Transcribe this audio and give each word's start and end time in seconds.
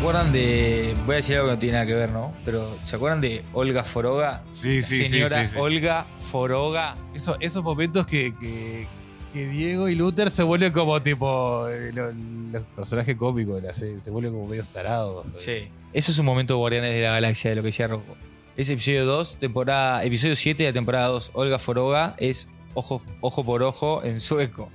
acuerdan 0.00 0.32
de. 0.32 0.94
Voy 1.06 1.14
a 1.14 1.16
decir 1.16 1.36
algo 1.36 1.48
que 1.48 1.54
no 1.54 1.58
tiene 1.58 1.72
nada 1.74 1.86
que 1.86 1.94
ver, 1.94 2.10
¿no? 2.10 2.32
Pero 2.44 2.76
¿se 2.84 2.96
acuerdan 2.96 3.20
de 3.20 3.42
Olga 3.52 3.84
Foroga? 3.84 4.42
Sí, 4.50 4.82
sí, 4.82 5.04
sí, 5.04 5.08
Señora 5.08 5.44
sí, 5.46 5.50
sí. 5.54 5.58
Olga 5.58 6.06
Foroga. 6.30 6.96
Eso- 7.14 7.36
esos 7.40 7.62
momentos 7.62 8.06
que, 8.06 8.34
que- 8.40 8.86
que 9.32 9.46
Diego 9.46 9.88
y 9.88 9.94
Luther 9.94 10.30
se 10.30 10.42
vuelven 10.42 10.72
como 10.72 11.00
tipo 11.02 11.68
eh, 11.68 11.92
lo- 11.92 12.12
los 12.12 12.64
personajes 12.74 13.14
cómicos 13.16 13.56
de 13.56 13.68
la 13.68 13.74
serie, 13.74 14.00
se 14.00 14.10
vuelven 14.10 14.32
como 14.32 14.46
medio 14.46 14.64
tarados. 14.72 15.24
Sí. 15.34 15.68
Eso 15.92 16.12
es 16.12 16.18
un 16.18 16.26
momento 16.26 16.56
Guardianes 16.56 16.94
de 16.94 17.02
la 17.02 17.12
Galaxia, 17.12 17.50
de 17.50 17.56
lo 17.56 17.62
que 17.62 17.66
decía 17.66 17.86
Rocco. 17.86 18.16
Es 18.56 18.68
episodio 18.70 19.04
2, 19.06 19.36
temporada, 19.38 20.02
episodio 20.04 20.34
7 20.36 20.62
de 20.64 20.68
la 20.70 20.72
temporada 20.72 21.06
2. 21.08 21.30
Olga 21.34 21.58
Foroga 21.58 22.14
es 22.18 22.48
ojo, 22.74 23.02
ojo 23.20 23.44
por 23.44 23.62
ojo 23.62 24.02
en 24.04 24.18
sueco. 24.20 24.68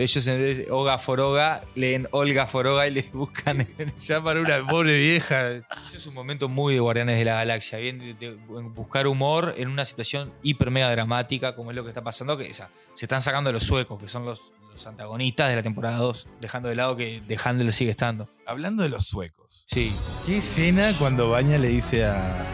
Ellos 0.00 0.26
en 0.28 0.40
vez 0.40 0.56
de 0.58 0.70
Olga 0.70 0.96
Foroga 0.98 1.62
leen 1.74 2.08
Olga 2.10 2.46
Foroga 2.46 2.86
y 2.86 2.90
le 2.92 3.02
buscan. 3.12 3.66
Ya 4.00 4.22
para 4.22 4.40
una 4.40 4.58
pobre 4.66 4.98
vieja. 4.98 5.50
Ese 5.86 5.98
es 5.98 6.06
un 6.06 6.14
momento 6.14 6.48
muy 6.48 6.74
de 6.74 6.80
Guardianes 6.80 7.18
de 7.18 7.24
la 7.24 7.34
Galaxia, 7.34 7.78
bien 7.78 7.98
de, 7.98 8.14
de 8.14 8.30
buscar 8.74 9.06
humor 9.06 9.54
en 9.58 9.68
una 9.68 9.84
situación 9.84 10.32
hiper 10.42 10.70
mega 10.70 10.90
dramática 10.90 11.54
como 11.54 11.70
es 11.70 11.76
lo 11.76 11.82
que 11.82 11.90
está 11.90 12.02
pasando, 12.02 12.36
que 12.38 12.50
o 12.50 12.54
sea, 12.54 12.70
se 12.94 13.04
están 13.04 13.20
sacando 13.20 13.52
los 13.52 13.64
suecos, 13.64 14.00
que 14.00 14.08
son 14.08 14.24
los, 14.24 14.40
los 14.72 14.86
antagonistas 14.86 15.48
de 15.50 15.56
la 15.56 15.62
temporada 15.62 15.98
2, 15.98 16.28
dejando 16.40 16.68
de 16.70 16.74
lado 16.76 16.96
que 16.96 17.22
dejando 17.28 17.62
lo 17.64 17.72
sigue 17.72 17.90
estando. 17.90 18.28
Hablando 18.46 18.82
de 18.82 18.88
los 18.88 19.06
suecos. 19.06 19.64
Sí, 19.66 19.92
¿Qué 20.26 20.38
escena 20.38 20.92
cuando 20.98 21.30
Baña 21.30 21.58
le 21.58 21.68
dice 21.68 22.04
a- 22.06 22.46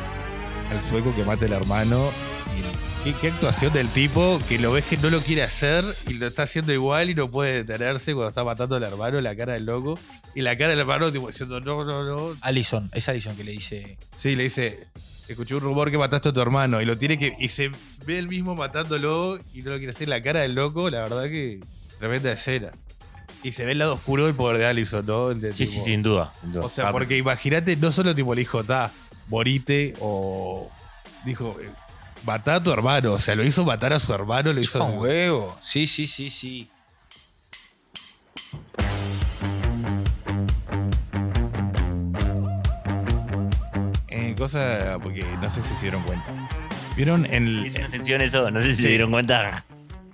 al 0.71 0.83
sueco 0.83 1.15
que 1.15 1.25
mate 1.25 1.45
al 1.47 1.53
hermano? 1.53 2.11
Y- 2.59 2.86
¿Qué, 3.07 3.15
qué 3.21 3.29
actuación 3.29 3.73
del 3.73 3.89
tipo 3.91 4.41
que 4.49 4.59
lo 4.59 4.73
ves 4.73 4.83
que 4.85 4.97
no 4.97 5.11
lo 5.11 5.21
quiere 5.21 5.45
hacer 5.45 5.85
y 6.09 6.15
lo 6.15 6.27
está 6.27 6.43
haciendo 6.43 6.73
igual 6.73 7.09
y 7.09 7.15
no 7.15 7.31
puede 7.31 7.63
detenerse 7.63 8.15
cuando 8.15 8.31
está 8.31 8.43
matando 8.43 8.75
al 8.75 8.83
hermano, 8.83 9.21
la 9.21 9.37
cara 9.37 9.53
del 9.53 9.65
loco. 9.65 9.97
Y 10.35 10.41
la 10.43 10.59
cara 10.59 10.71
del 10.71 10.81
hermano 10.81 11.13
tipo 11.13 11.29
diciendo 11.29 11.61
no, 11.61 11.85
no, 11.85 12.03
no. 12.03 12.37
Allison, 12.41 12.91
es 12.93 13.09
Allison 13.09 13.37
que 13.37 13.45
le 13.45 13.53
dice, 13.53 13.97
Sí, 14.17 14.35
le 14.35 14.43
dice, 14.43 14.89
escuché 15.29 15.55
un 15.55 15.61
rumor 15.61 15.93
que 15.93 15.99
mataste 15.99 16.31
a 16.31 16.33
tu 16.33 16.41
hermano 16.41 16.83
y 16.83 16.85
lo 16.85 16.99
tiene 16.99 17.17
que. 17.17 17.37
Y 17.39 17.47
se 17.47 17.71
ve 18.05 18.19
él 18.19 18.27
mismo 18.27 18.57
matándolo 18.57 19.39
y 19.55 19.63
no 19.63 19.71
lo 19.71 19.77
quiere 19.79 19.93
hacer. 19.93 20.09
La 20.09 20.21
cara 20.21 20.41
del 20.41 20.57
loco, 20.57 20.91
la 20.91 21.03
verdad 21.05 21.25
que 21.31 21.61
tremenda 22.01 22.33
escena. 22.33 22.73
Y 23.45 23.53
se 23.53 23.65
ve 23.65 23.71
el 23.73 23.79
lado 23.79 23.95
oscuro 23.95 24.25
del 24.27 24.35
poder 24.35 24.59
de 24.59 24.67
Allison, 24.67 25.07
¿no? 25.07 25.31
El 25.31 25.41
de 25.41 25.55
Sí, 25.55 25.65
sí, 25.65 25.75
tipo- 25.75 25.85
sin 25.85 26.03
duda. 26.03 26.33
sin 26.41 26.51
duda. 26.51 26.65
O 26.65 26.69
sea, 26.69 26.89
Ah, 26.89 26.91
porque 26.93 27.17
imagínate, 27.17 27.77
no 27.77 27.93
solo 27.93 28.17
tipo 28.17 28.35
le 28.35 28.41
dijo, 28.41 28.65
ta, 28.65 28.91
morite 29.29 29.95
o. 30.01 30.69
Dijo, 31.25 31.57
matá 32.27 32.57
a 32.57 32.63
tu 32.63 32.73
hermano. 32.73 33.13
O 33.13 33.19
sea, 33.19 33.35
lo 33.35 33.45
hizo 33.45 33.65
matar 33.65 33.93
a 33.93 34.01
su 34.01 34.13
hermano, 34.13 34.53
lo 34.53 34.61
hizo. 34.61 34.79
con 34.79 34.99
huevo. 34.99 35.57
Sí, 35.61 35.87
sí, 35.87 36.07
sí, 36.07 36.29
sí. 36.29 36.69
Eh, 44.09 44.35
cosa, 44.37 44.99
porque 45.03 45.25
no 45.43 45.51
sé 45.51 45.63
si 45.63 45.75
se 45.75 45.83
dieron 45.83 46.03
cuenta. 46.05 46.25
¿Vieron 46.97 47.27
en, 47.27 47.47
el- 47.47 47.67
Hice 47.67 47.79
una 47.81 47.91
sección 47.91 48.21
eso, 48.23 48.51
no 48.51 48.61
sé 48.61 48.71
si 48.71 48.77
Sí. 48.77 48.83
se 48.85 48.89
dieron 48.89 49.11
cuenta. 49.11 49.65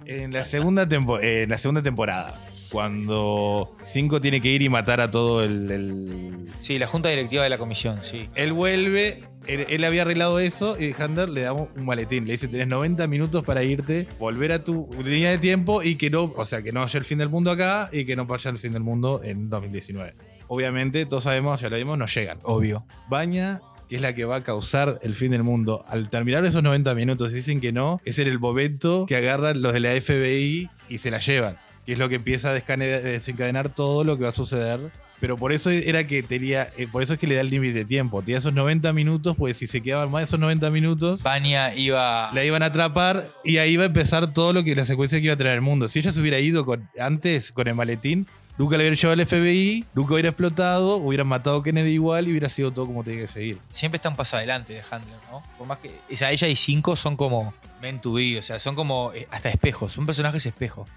en 0.04 0.32
la 0.32 0.42
segunda 0.42 0.86
tempo- 0.88 1.20
eh, 1.20 1.44
en 1.44 1.50
la 1.50 1.58
segunda 1.58 1.80
temporada? 1.82 2.34
Cuando 2.72 3.76
Cinco 3.82 4.20
tiene 4.20 4.40
que 4.40 4.48
ir 4.48 4.60
y 4.62 4.68
matar 4.68 5.00
a 5.00 5.10
todo 5.10 5.44
el- 5.44 5.70
el 5.70 6.52
Sí, 6.60 6.78
la 6.78 6.86
junta 6.88 7.08
directiva 7.08 7.44
de 7.44 7.50
la 7.50 7.56
comisión, 7.58 7.98
sí. 8.04 8.28
Él 8.34 8.52
vuelve, 8.52 9.24
él, 9.46 9.66
él 9.68 9.84
había 9.84 10.02
arreglado 10.02 10.38
eso 10.38 10.80
y 10.80 10.94
Hunter 11.00 11.28
le 11.28 11.42
da 11.42 11.52
un 11.52 11.72
un 11.76 11.84
maletín. 11.84 12.26
Le 12.26 12.32
dice, 12.32 12.48
tenés 12.48 12.68
90 12.68 13.06
minutos 13.06 13.44
para 13.44 13.62
irte, 13.62 14.08
volver 14.18 14.52
a 14.52 14.64
tu 14.64 14.88
línea 15.02 15.30
de 15.30 15.38
tiempo 15.38 15.82
y 15.82 15.96
que 15.96 16.10
no, 16.10 16.32
o 16.36 16.44
sea, 16.44 16.62
que 16.62 16.72
no 16.72 16.82
haya 16.82 16.98
el 16.98 17.04
fin 17.04 17.18
del 17.18 17.28
mundo 17.28 17.50
acá 17.50 17.88
y 17.92 18.04
que 18.04 18.16
no 18.16 18.26
vaya 18.26 18.50
el 18.50 18.58
fin 18.58 18.72
del 18.72 18.82
mundo 18.82 19.20
en 19.22 19.48
2019. 19.48 20.14
Obviamente, 20.48 21.06
todos 21.06 21.24
sabemos, 21.24 21.60
ya 21.60 21.70
lo 21.70 21.76
vimos, 21.76 21.98
no 21.98 22.06
llegan. 22.06 22.38
Obvio. 22.42 22.86
Baña, 23.08 23.60
que 23.88 23.96
es 23.96 24.02
la 24.02 24.14
que 24.14 24.24
va 24.24 24.36
a 24.36 24.44
causar 24.44 24.98
el 25.02 25.14
fin 25.14 25.32
del 25.32 25.42
mundo, 25.42 25.84
al 25.88 26.10
terminar 26.10 26.44
esos 26.44 26.62
90 26.62 26.94
minutos 26.94 27.32
y 27.32 27.36
dicen 27.36 27.60
que 27.60 27.72
no, 27.72 28.00
es 28.04 28.18
en 28.18 28.28
el 28.28 28.38
momento 28.38 29.06
que 29.06 29.16
agarran 29.16 29.62
los 29.62 29.72
de 29.72 29.80
la 29.80 29.90
FBI 29.90 30.70
y 30.88 30.98
se 30.98 31.10
la 31.10 31.18
llevan. 31.18 31.56
Que 31.86 31.94
es 31.94 31.98
lo 31.98 32.08
que 32.08 32.16
empieza 32.16 32.50
a 32.50 32.52
desencadenar 32.54 33.68
todo 33.68 34.04
lo 34.04 34.16
que 34.16 34.24
va 34.24 34.30
a 34.30 34.32
suceder. 34.32 34.90
Pero 35.20 35.36
por 35.36 35.52
eso 35.52 35.70
era 35.70 36.04
que 36.04 36.22
tenía. 36.24 36.66
eh, 36.76 36.88
por 36.90 37.02
eso 37.02 37.12
es 37.14 37.18
que 37.20 37.26
le 37.28 37.36
da 37.36 37.42
el 37.42 37.50
límite 37.50 37.74
de 37.74 37.84
tiempo. 37.84 38.22
Tenía 38.22 38.38
esos 38.38 38.52
90 38.52 38.92
minutos, 38.92 39.36
pues 39.36 39.56
si 39.56 39.68
se 39.68 39.80
quedaban 39.80 40.10
más 40.10 40.20
de 40.20 40.24
esos 40.24 40.40
90 40.40 40.70
minutos, 40.70 41.22
Baña 41.22 41.72
iba. 41.74 42.30
la 42.34 42.44
iban 42.44 42.62
a 42.64 42.66
atrapar 42.66 43.32
y 43.44 43.58
ahí 43.58 43.72
iba 43.74 43.84
a 43.84 43.86
empezar 43.86 44.32
todo 44.32 44.52
lo 44.52 44.64
que 44.64 44.74
la 44.74 44.84
secuencia 44.84 45.18
que 45.20 45.26
iba 45.26 45.34
a 45.34 45.36
traer 45.36 45.54
el 45.56 45.60
mundo. 45.60 45.86
Si 45.86 46.00
ella 46.00 46.10
se 46.10 46.20
hubiera 46.20 46.40
ido 46.40 46.64
con, 46.66 46.88
antes 46.98 47.52
con 47.52 47.68
el 47.68 47.76
maletín, 47.76 48.26
nunca 48.58 48.76
le 48.76 48.82
hubiera 48.82 48.96
llevado 48.96 49.20
al 49.20 49.26
FBI, 49.26 49.84
nunca 49.94 50.14
hubiera 50.14 50.28
explotado, 50.30 50.96
hubieran 50.96 51.28
matado 51.28 51.58
a 51.58 51.62
Kennedy 51.62 51.90
igual 51.92 52.26
y 52.26 52.30
hubiera 52.32 52.48
sido 52.48 52.72
todo 52.72 52.86
como 52.86 53.04
tenía 53.04 53.20
que 53.20 53.26
seguir. 53.28 53.58
siempre 53.68 53.98
está 53.98 54.08
un 54.08 54.16
paso 54.16 54.36
adelante 54.36 54.72
de 54.72 54.82
Handler, 54.90 55.18
¿no? 55.30 55.40
Por 55.56 55.68
más 55.68 55.78
que. 55.78 55.92
O 56.12 56.16
sea, 56.16 56.32
ella 56.32 56.48
y 56.48 56.56
cinco 56.56 56.96
son 56.96 57.16
como 57.16 57.54
men 57.80 58.00
to 58.00 58.12
be, 58.14 58.38
o 58.40 58.42
sea, 58.42 58.58
son 58.58 58.74
como 58.74 59.12
eh, 59.14 59.28
hasta 59.30 59.50
espejos, 59.50 59.92
son 59.92 60.04
personajes 60.04 60.44
espejos. 60.46 60.88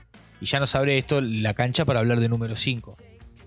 Y 0.41 0.45
ya 0.45 0.59
nos 0.59 0.75
abre 0.75 0.97
esto 0.97 1.21
la 1.21 1.53
cancha 1.53 1.85
para 1.85 1.99
hablar 1.99 2.19
de 2.19 2.29
número 2.29 2.55
5. 2.55 2.97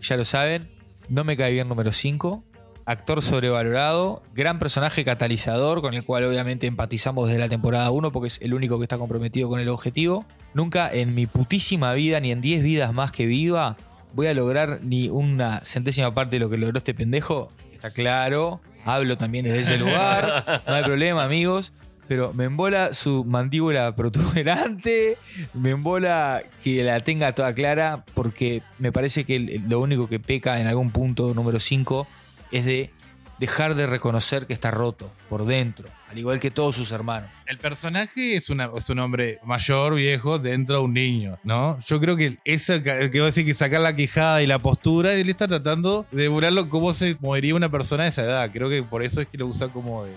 Ya 0.01 0.17
lo 0.17 0.25
saben, 0.25 0.69
no 1.09 1.25
me 1.25 1.37
cae 1.37 1.53
bien 1.53 1.69
número 1.69 1.93
5. 1.93 2.45
Actor 2.87 3.21
sobrevalorado, 3.21 4.23
gran 4.33 4.59
personaje 4.59 5.05
catalizador 5.05 5.83
con 5.83 5.93
el 5.93 6.05
cual 6.05 6.25
obviamente 6.25 6.67
empatizamos 6.67 7.29
desde 7.29 7.41
la 7.41 7.51
temporada 7.51 7.91
1 7.91 8.13
porque 8.13 8.29
es 8.29 8.41
el 8.41 8.55
único 8.55 8.79
que 8.79 8.85
está 8.85 8.97
comprometido 8.97 9.51
con 9.51 9.61
el 9.61 9.69
objetivo. 9.69 10.25
Nunca 10.55 10.91
en 10.91 11.15
mi 11.15 11.27
putísima 11.27 11.93
vida, 11.93 12.19
ni 12.21 12.33
en 12.33 12.41
10 12.41 12.63
vidas 12.63 12.95
más 12.95 13.13
que 13.13 13.27
viva, 13.27 13.77
voy 14.15 14.29
a 14.29 14.35
lograr 14.35 14.81
ni 14.83 15.11
una 15.11 15.61
centésima 15.65 16.15
parte 16.15 16.37
de 16.37 16.41
lo 16.41 16.49
que 16.49 16.57
logró 16.57 16.79
este 16.79 16.95
pendejo. 16.95 17.53
Está 17.73 17.91
claro, 17.91 18.63
hablo 18.87 19.19
también 19.19 19.45
desde 19.45 19.61
ese 19.61 19.79
lugar, 19.79 20.63
no 20.67 20.75
hay 20.75 20.83
problema 20.83 21.25
amigos. 21.25 21.75
Pero 22.09 22.33
me 22.33 22.45
embola 22.45 22.95
su 22.95 23.25
mandíbula 23.25 23.95
protuberante, 23.95 25.17
me 25.55 25.71
embola 25.71 26.43
que 26.63 26.83
la 26.83 27.01
tenga 27.01 27.33
toda 27.33 27.53
clara, 27.53 28.05
porque 28.15 28.63
me 28.79 28.93
parece 28.93 29.25
que 29.25 29.61
lo 29.69 29.81
único 29.81 30.09
que 30.09 30.19
peca 30.19 30.61
en 30.61 30.67
algún 30.67 30.91
punto 30.91 31.35
número 31.35 31.61
5 31.61 32.07
es 32.51 32.65
de 32.65 32.91
dejar 33.39 33.75
de 33.75 33.87
reconocer 33.87 34.47
que 34.47 34.53
está 34.53 34.71
roto 34.71 35.11
por 35.29 35.47
dentro, 35.47 35.89
al 36.11 36.19
igual 36.19 36.41
que 36.41 36.51
todos 36.51 36.75
sus 36.75 36.91
hermanos. 36.93 37.31
El 37.47 37.59
personaje 37.59 38.35
es, 38.35 38.51
una, 38.51 38.69
es 38.77 38.91
un 38.91 38.99
hombre 38.99 39.39
mayor, 39.45 39.95
viejo, 39.95 40.39
dentro 40.39 40.77
de 40.77 40.83
un 40.83 40.95
niño, 40.95 41.39
¿no? 41.45 41.79
Yo 41.87 42.01
creo 42.01 42.17
que 42.17 42.39
eso 42.45 42.83
que 42.83 43.11
que 43.11 43.21
vos 43.21 43.35
decís 43.35 43.51
que 43.51 43.55
sacar 43.55 43.81
la 43.81 43.95
quijada 43.95 44.43
y 44.43 44.47
la 44.47 44.59
postura, 44.59 45.13
él 45.13 45.29
está 45.29 45.47
tratando 45.47 46.07
de 46.11 46.25
emularlo 46.25 46.69
cómo 46.69 46.93
se 46.93 47.17
movería 47.21 47.55
una 47.55 47.71
persona 47.71 48.05
de 48.05 48.09
esa 48.11 48.25
edad. 48.25 48.51
Creo 48.53 48.69
que 48.69 48.83
por 48.83 49.03
eso 49.03 49.21
es 49.21 49.29
que 49.29 49.39
lo 49.39 49.47
usa 49.47 49.69
como 49.69 50.05
de, 50.05 50.13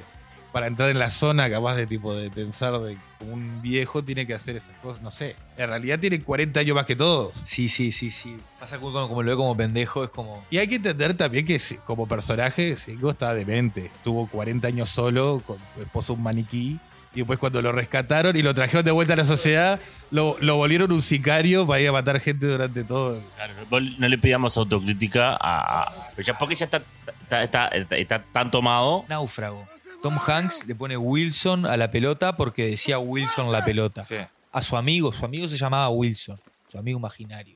para 0.51 0.67
entrar 0.67 0.89
en 0.89 0.99
la 0.99 1.09
zona 1.09 1.49
capaz 1.49 1.75
de 1.75 1.87
tipo 1.87 2.13
de 2.15 2.29
pensar 2.29 2.77
de 2.79 2.97
como 3.19 3.33
un 3.33 3.61
viejo 3.61 4.03
tiene 4.03 4.27
que 4.27 4.33
hacer 4.33 4.57
esas 4.57 4.75
cosas, 4.81 5.01
no 5.01 5.09
sé. 5.11 5.35
En 5.57 5.69
realidad 5.69 5.99
tiene 5.99 6.21
40 6.21 6.59
años 6.59 6.75
más 6.75 6.85
que 6.85 6.95
todos. 6.95 7.31
Sí, 7.45 7.69
sí, 7.69 7.91
sí, 7.91 8.11
sí. 8.11 8.37
Pasa 8.59 8.79
como, 8.79 9.07
como 9.07 9.23
lo 9.23 9.29
ve 9.31 9.37
como 9.37 9.55
pendejo, 9.55 10.03
es 10.03 10.09
como... 10.09 10.43
Y 10.49 10.57
hay 10.57 10.67
que 10.67 10.75
entender 10.75 11.13
también 11.15 11.45
que 11.45 11.59
como 11.85 12.07
personaje, 12.07 12.75
Cinco 12.75 13.11
está 13.11 13.33
demente. 13.33 13.91
Tuvo 14.03 14.27
40 14.27 14.67
años 14.67 14.89
solo, 14.89 15.41
con 15.45 15.57
puso 15.93 16.13
un 16.15 16.23
maniquí. 16.23 16.79
Y 17.13 17.17
después 17.19 17.39
cuando 17.39 17.61
lo 17.61 17.73
rescataron 17.73 18.37
y 18.37 18.41
lo 18.41 18.53
trajeron 18.53 18.85
de 18.85 18.91
vuelta 18.91 19.13
a 19.13 19.17
la 19.17 19.25
sociedad, 19.25 19.81
lo, 20.11 20.37
lo 20.39 20.55
volvieron 20.55 20.93
un 20.93 21.01
sicario 21.01 21.67
para 21.67 21.81
ir 21.81 21.89
a 21.89 21.91
matar 21.91 22.19
gente 22.21 22.45
durante 22.45 22.85
todo. 22.85 23.21
Claro, 23.35 23.53
vos 23.69 23.81
no 23.99 24.07
le 24.07 24.17
pidamos 24.17 24.55
autocrítica 24.57 25.31
a. 25.35 25.81
a- 25.83 25.91
pero 26.15 26.25
ya- 26.25 26.37
porque 26.37 26.55
ya 26.55 26.63
está, 26.65 26.81
está, 27.23 27.43
está, 27.43 27.67
está- 27.67 27.97
está 27.97 28.23
tan 28.31 28.49
tomado. 28.49 29.03
Náufrago. 29.09 29.67
Tom 30.01 30.17
Hanks 30.25 30.65
le 30.67 30.75
pone 30.75 30.97
Wilson 30.97 31.65
a 31.65 31.77
la 31.77 31.91
pelota 31.91 32.35
porque 32.35 32.67
decía 32.67 32.97
Wilson 32.99 33.51
la 33.51 33.63
pelota. 33.63 34.03
A 34.51 34.61
su 34.61 34.75
amigo, 34.75 35.11
su 35.13 35.23
amigo 35.25 35.47
se 35.47 35.57
llamaba 35.57 35.89
Wilson, 35.89 36.39
su 36.67 36.77
amigo 36.77 36.97
imaginario. 36.99 37.55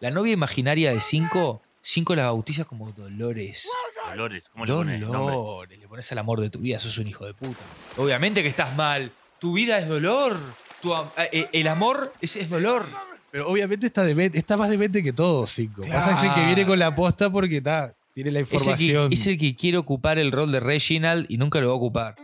La 0.00 0.10
novia 0.10 0.32
imaginaria 0.32 0.92
de 0.92 1.00
Cinco, 1.00 1.60
Cinco 1.82 2.14
la 2.14 2.26
bautiza 2.26 2.64
como 2.64 2.92
Dolores. 2.92 3.68
Dolores, 4.10 4.48
¿cómo 4.48 4.64
le 4.64 4.72
pones? 4.72 5.00
Dolores, 5.00 5.78
le 5.78 5.88
pones 5.88 6.10
el 6.12 6.18
amor 6.18 6.40
de 6.40 6.50
tu 6.50 6.60
vida, 6.60 6.78
sos 6.78 6.96
un 6.98 7.08
hijo 7.08 7.26
de 7.26 7.34
puta. 7.34 7.60
Obviamente 7.96 8.42
que 8.42 8.48
estás 8.48 8.74
mal. 8.76 9.10
Tu 9.38 9.52
vida 9.52 9.78
es 9.78 9.88
dolor. 9.88 10.38
Tu 10.80 10.94
am- 10.94 11.08
eh, 11.32 11.48
el 11.52 11.68
amor 11.68 12.12
es, 12.20 12.36
es 12.36 12.48
dolor. 12.48 12.86
Pero 13.30 13.48
obviamente 13.48 13.86
está, 13.86 14.02
demente, 14.04 14.38
está 14.38 14.56
más 14.56 14.70
demente 14.70 15.02
que 15.02 15.12
todos, 15.12 15.50
Cinco. 15.50 15.82
Claro. 15.82 15.98
Pasa 16.16 16.34
que 16.34 16.44
viene 16.46 16.66
con 16.66 16.78
la 16.78 16.88
aposta 16.88 17.30
porque 17.30 17.58
está, 17.58 17.94
tiene 18.14 18.30
la 18.30 18.40
Es 18.40 18.44
el, 18.44 18.50
que, 18.50 18.56
información. 18.56 19.12
es 19.12 19.26
el 19.26 19.38
que 19.38 19.54
quiere 19.56 19.78
ocupar 19.78 20.18
el 20.18 20.32
rol 20.32 20.52
de 20.52 20.60
Reginald 20.60 21.26
y 21.28 21.38
nunca 21.38 21.60
lo 21.60 21.68
va 21.68 21.72
a 21.74 21.76
ocupar. 21.76 22.16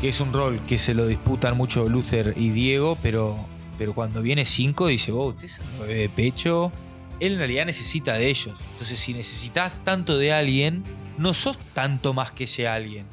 Que 0.00 0.08
es 0.08 0.20
un 0.20 0.32
rol 0.32 0.60
que 0.66 0.78
se 0.78 0.94
lo 0.94 1.06
disputan 1.06 1.56
mucho 1.56 1.88
Luther 1.88 2.34
y 2.36 2.50
Diego, 2.50 2.98
pero, 3.02 3.36
pero 3.78 3.94
cuando 3.94 4.20
viene 4.20 4.44
5 4.44 4.88
dice, 4.88 5.12
oh, 5.12 5.28
usted 5.28 5.46
es 5.46 5.60
un 5.60 5.86
bebé 5.86 6.00
de 6.00 6.08
pecho. 6.08 6.70
Él 7.18 7.32
en 7.32 7.38
realidad 7.38 7.64
necesita 7.64 8.14
de 8.14 8.28
ellos. 8.28 8.58
Entonces, 8.72 8.98
si 8.98 9.14
necesitas 9.14 9.82
tanto 9.84 10.18
de 10.18 10.32
alguien, 10.32 10.84
no 11.16 11.32
sos 11.32 11.58
tanto 11.72 12.12
más 12.12 12.32
que 12.32 12.44
ese 12.44 12.68
alguien. 12.68 13.06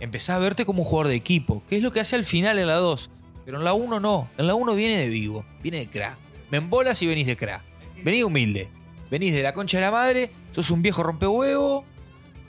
Empezás 0.00 0.36
a 0.36 0.38
verte 0.38 0.64
como 0.64 0.82
un 0.82 0.88
jugador 0.88 1.08
de 1.08 1.16
equipo, 1.16 1.62
que 1.68 1.76
es 1.76 1.82
lo 1.82 1.92
que 1.92 2.00
hace 2.00 2.16
al 2.16 2.24
final 2.24 2.58
en 2.58 2.68
la 2.68 2.76
2. 2.76 3.10
Pero 3.44 3.58
en 3.58 3.64
la 3.64 3.74
1 3.74 4.00
no. 4.00 4.28
En 4.38 4.46
la 4.46 4.54
1 4.54 4.74
viene 4.74 4.96
de 4.96 5.08
vivo, 5.08 5.44
viene 5.62 5.78
de 5.78 5.88
crack. 5.88 6.16
Me 6.50 6.56
embolas 6.58 7.02
y 7.02 7.06
venís 7.06 7.26
de 7.26 7.36
crack. 7.36 7.62
Venís 8.02 8.24
humilde. 8.24 8.70
Venís 9.10 9.32
de 9.32 9.42
la 9.42 9.52
concha 9.52 9.78
de 9.78 9.84
la 9.84 9.90
madre, 9.90 10.30
sos 10.52 10.70
un 10.70 10.82
viejo 10.82 11.02
rompehuevo, 11.02 11.84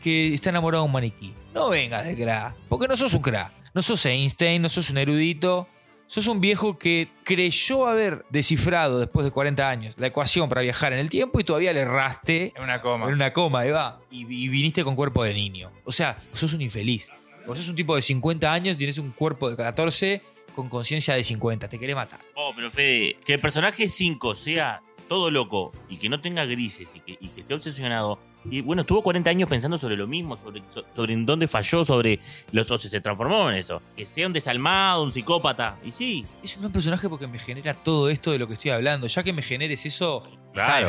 que 0.01 0.33
está 0.33 0.49
enamorado 0.49 0.83
de 0.83 0.87
un 0.87 0.93
maniquí. 0.93 1.33
No 1.53 1.69
vengas 1.69 2.05
de 2.05 2.15
cra, 2.15 2.55
porque 2.67 2.87
no 2.87 2.95
sos 2.97 3.13
un 3.13 3.21
cra. 3.21 3.51
No 3.73 3.81
sos 3.81 4.05
Einstein, 4.05 4.61
no 4.61 4.69
sos 4.69 4.89
un 4.89 4.97
erudito. 4.97 5.67
Sos 6.07 6.25
un 6.25 6.41
viejo 6.41 6.79
que 6.79 7.07
creyó 7.23 7.85
haber 7.85 8.25
descifrado 8.31 8.99
después 8.99 9.25
de 9.25 9.31
40 9.31 9.69
años 9.69 9.93
la 9.99 10.07
ecuación 10.07 10.49
para 10.49 10.61
viajar 10.61 10.91
en 10.91 10.97
el 10.99 11.07
tiempo 11.09 11.39
y 11.39 11.43
todavía 11.43 11.71
le 11.71 11.81
erraste 11.81 12.51
En 12.55 12.63
una 12.63 12.81
coma. 12.81 13.05
en 13.07 13.13
una 13.13 13.31
coma, 13.31 13.63
Eva. 13.65 13.99
Y, 14.09 14.21
y 14.21 14.49
viniste 14.49 14.83
con 14.83 14.95
cuerpo 14.95 15.23
de 15.23 15.35
niño. 15.35 15.71
O 15.83 15.91
sea, 15.91 16.17
sos 16.33 16.53
un 16.53 16.63
infeliz. 16.63 17.11
Vos 17.45 17.59
sos 17.59 17.69
un 17.69 17.75
tipo 17.75 17.95
de 17.95 18.01
50 18.01 18.51
años, 18.51 18.75
tienes 18.75 18.97
un 18.97 19.11
cuerpo 19.11 19.51
de 19.51 19.55
14 19.55 20.23
con 20.55 20.67
conciencia 20.67 21.13
de 21.13 21.23
50. 21.23 21.67
Te 21.69 21.77
querés 21.77 21.95
matar. 21.95 22.19
Oh, 22.33 22.53
pero 22.55 22.71
Fede, 22.71 23.15
que 23.23 23.33
el 23.35 23.39
personaje 23.39 23.87
5 23.87 24.33
sea 24.33 24.81
todo 25.09 25.29
loco 25.31 25.73
y 25.89 25.97
que 25.97 26.07
no 26.07 26.21
tenga 26.21 26.45
grises 26.45 26.95
y 26.95 27.01
que, 27.01 27.17
y 27.19 27.27
que 27.27 27.41
esté 27.41 27.53
obsesionado. 27.53 28.17
Y 28.49 28.61
bueno, 28.61 28.83
estuvo 28.83 29.03
40 29.03 29.29
años 29.29 29.49
pensando 29.49 29.77
sobre 29.77 29.97
lo 29.97 30.07
mismo, 30.07 30.37
sobre, 30.37 30.63
so- 30.69 30.85
sobre 30.95 31.13
en 31.13 31.25
dónde 31.25 31.45
falló, 31.49 31.83
sobre 31.83 32.21
los 32.53 32.67
sea, 32.71 32.89
se 32.89 33.01
transformó 33.01 33.49
en 33.51 33.57
eso. 33.57 33.81
Que 33.97 34.05
sea 34.05 34.27
un 34.27 34.31
desalmado, 34.31 35.03
un 35.03 35.11
psicópata. 35.11 35.77
Y 35.83 35.91
sí, 35.91 36.25
Es 36.41 36.55
un 36.55 36.61
gran 36.61 36.71
personaje 36.71 37.09
porque 37.09 37.27
me 37.27 37.37
genera 37.37 37.73
todo 37.73 38.09
esto 38.09 38.31
de 38.31 38.39
lo 38.39 38.47
que 38.47 38.53
estoy 38.53 38.71
hablando. 38.71 39.07
Ya 39.07 39.23
que 39.23 39.33
me 39.33 39.41
generes 39.41 39.85
eso, 39.85 40.23
Claro. 40.53 40.87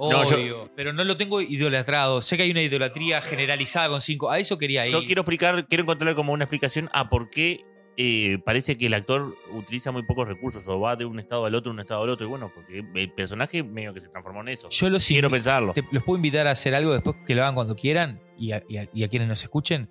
No, 0.00 0.28
yo- 0.28 0.36
Obvio. 0.36 0.70
Pero 0.74 0.92
no 0.92 1.04
lo 1.04 1.16
tengo 1.16 1.40
idolatrado. 1.40 2.20
Sé 2.20 2.36
que 2.36 2.42
hay 2.42 2.50
una 2.50 2.62
idolatría 2.62 3.22
generalizada 3.22 3.88
con 3.88 4.00
5. 4.00 4.28
A 4.28 4.38
eso 4.40 4.58
quería 4.58 4.84
ir. 4.84 4.92
yo 4.92 5.04
quiero 5.04 5.22
explicar, 5.22 5.64
quiero 5.68 5.82
encontrarle 5.84 6.16
como 6.16 6.32
una 6.32 6.44
explicación 6.44 6.90
a 6.92 7.08
por 7.08 7.30
qué 7.30 7.64
eh, 8.00 8.38
parece 8.44 8.76
que 8.78 8.86
el 8.86 8.94
actor 8.94 9.34
utiliza 9.52 9.90
muy 9.90 10.04
pocos 10.04 10.28
recursos 10.28 10.64
o 10.68 10.78
va 10.78 10.94
de 10.94 11.04
un 11.04 11.18
estado 11.18 11.44
al 11.46 11.54
otro, 11.56 11.72
de 11.72 11.74
un 11.74 11.80
estado 11.80 12.04
al 12.04 12.10
otro. 12.10 12.24
Y 12.26 12.28
bueno, 12.28 12.48
porque 12.54 12.84
el 12.94 13.12
personaje 13.12 13.64
medio 13.64 13.92
que 13.92 13.98
se 14.00 14.08
transformó 14.08 14.40
en 14.42 14.50
eso. 14.50 14.68
Yo 14.70 14.88
los, 14.88 15.04
Quiero 15.04 15.28
pensarlo. 15.28 15.72
te- 15.72 15.84
los 15.90 16.04
puedo 16.04 16.16
invitar 16.16 16.46
a 16.46 16.52
hacer 16.52 16.76
algo 16.76 16.92
después 16.92 17.16
que 17.26 17.34
lo 17.34 17.42
hagan 17.42 17.56
cuando 17.56 17.74
quieran 17.74 18.20
y 18.38 18.52
a, 18.52 18.62
y 18.68 18.76
a- 18.76 18.88
y 18.92 19.02
a 19.02 19.08
quienes 19.08 19.26
nos 19.26 19.42
escuchen. 19.42 19.90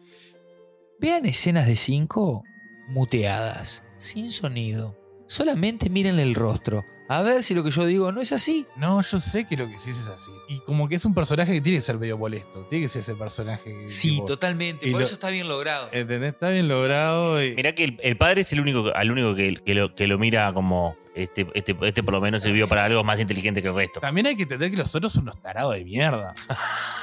Vean 1.01 1.25
escenas 1.25 1.67
de 1.67 1.75
5 1.75 2.43
muteadas, 2.87 3.83
sin 3.97 4.31
sonido. 4.31 4.97
Solamente 5.27 5.89
miren 5.89 6.19
el 6.19 6.35
rostro. 6.35 6.85
A 7.09 7.21
ver 7.21 7.41
si 7.41 7.53
lo 7.53 7.63
que 7.63 7.71
yo 7.71 7.85
digo 7.85 8.11
no 8.11 8.19
es 8.21 8.33
así. 8.33 8.65
No, 8.75 9.01
yo 9.01 9.19
sé 9.21 9.45
que 9.47 9.55
lo 9.55 9.65
que 9.69 9.77
sí 9.77 9.91
es 9.91 10.09
así. 10.09 10.31
Y 10.49 10.59
como 10.59 10.89
que 10.89 10.95
es 10.95 11.05
un 11.05 11.13
personaje 11.13 11.53
que 11.53 11.61
tiene 11.61 11.77
que 11.77 11.81
ser 11.81 11.97
medio 11.97 12.17
molesto. 12.17 12.65
Tiene 12.67 12.83
que 12.85 12.89
ser 12.89 12.99
ese 12.99 13.15
personaje. 13.15 13.87
Sí, 13.87 14.11
tipo, 14.15 14.25
totalmente. 14.25 14.91
Por 14.91 14.99
lo- 14.99 15.05
eso 15.05 15.13
está 15.13 15.29
bien 15.29 15.47
logrado. 15.47 15.87
¿Entendés? 15.93 16.33
Está 16.33 16.49
bien 16.49 16.67
logrado. 16.67 17.41
Y... 17.41 17.55
Mirá 17.55 17.73
que 17.73 17.85
el, 17.85 17.99
el 18.03 18.17
padre 18.17 18.41
es 18.41 18.51
el 18.51 18.59
único, 18.59 18.91
al 18.93 19.09
único 19.09 19.35
que, 19.35 19.53
que 19.55 19.73
lo, 19.73 19.95
que 19.95 20.05
lo 20.05 20.17
mira 20.19 20.51
como 20.53 20.97
este, 21.15 21.47
este, 21.55 21.77
este 21.81 22.03
por 22.03 22.13
lo 22.13 22.19
menos 22.19 22.43
sirvió 22.43 22.67
para 22.67 22.83
algo 22.83 23.01
más 23.05 23.21
inteligente 23.21 23.61
que 23.61 23.69
el 23.69 23.75
resto. 23.75 24.01
También 24.01 24.27
hay 24.27 24.35
que 24.35 24.43
entender 24.43 24.69
que 24.69 24.75
los 24.77 24.93
otros 24.93 25.13
son 25.13 25.23
unos 25.23 25.41
tarados 25.41 25.75
de 25.75 25.85
mierda. 25.85 26.35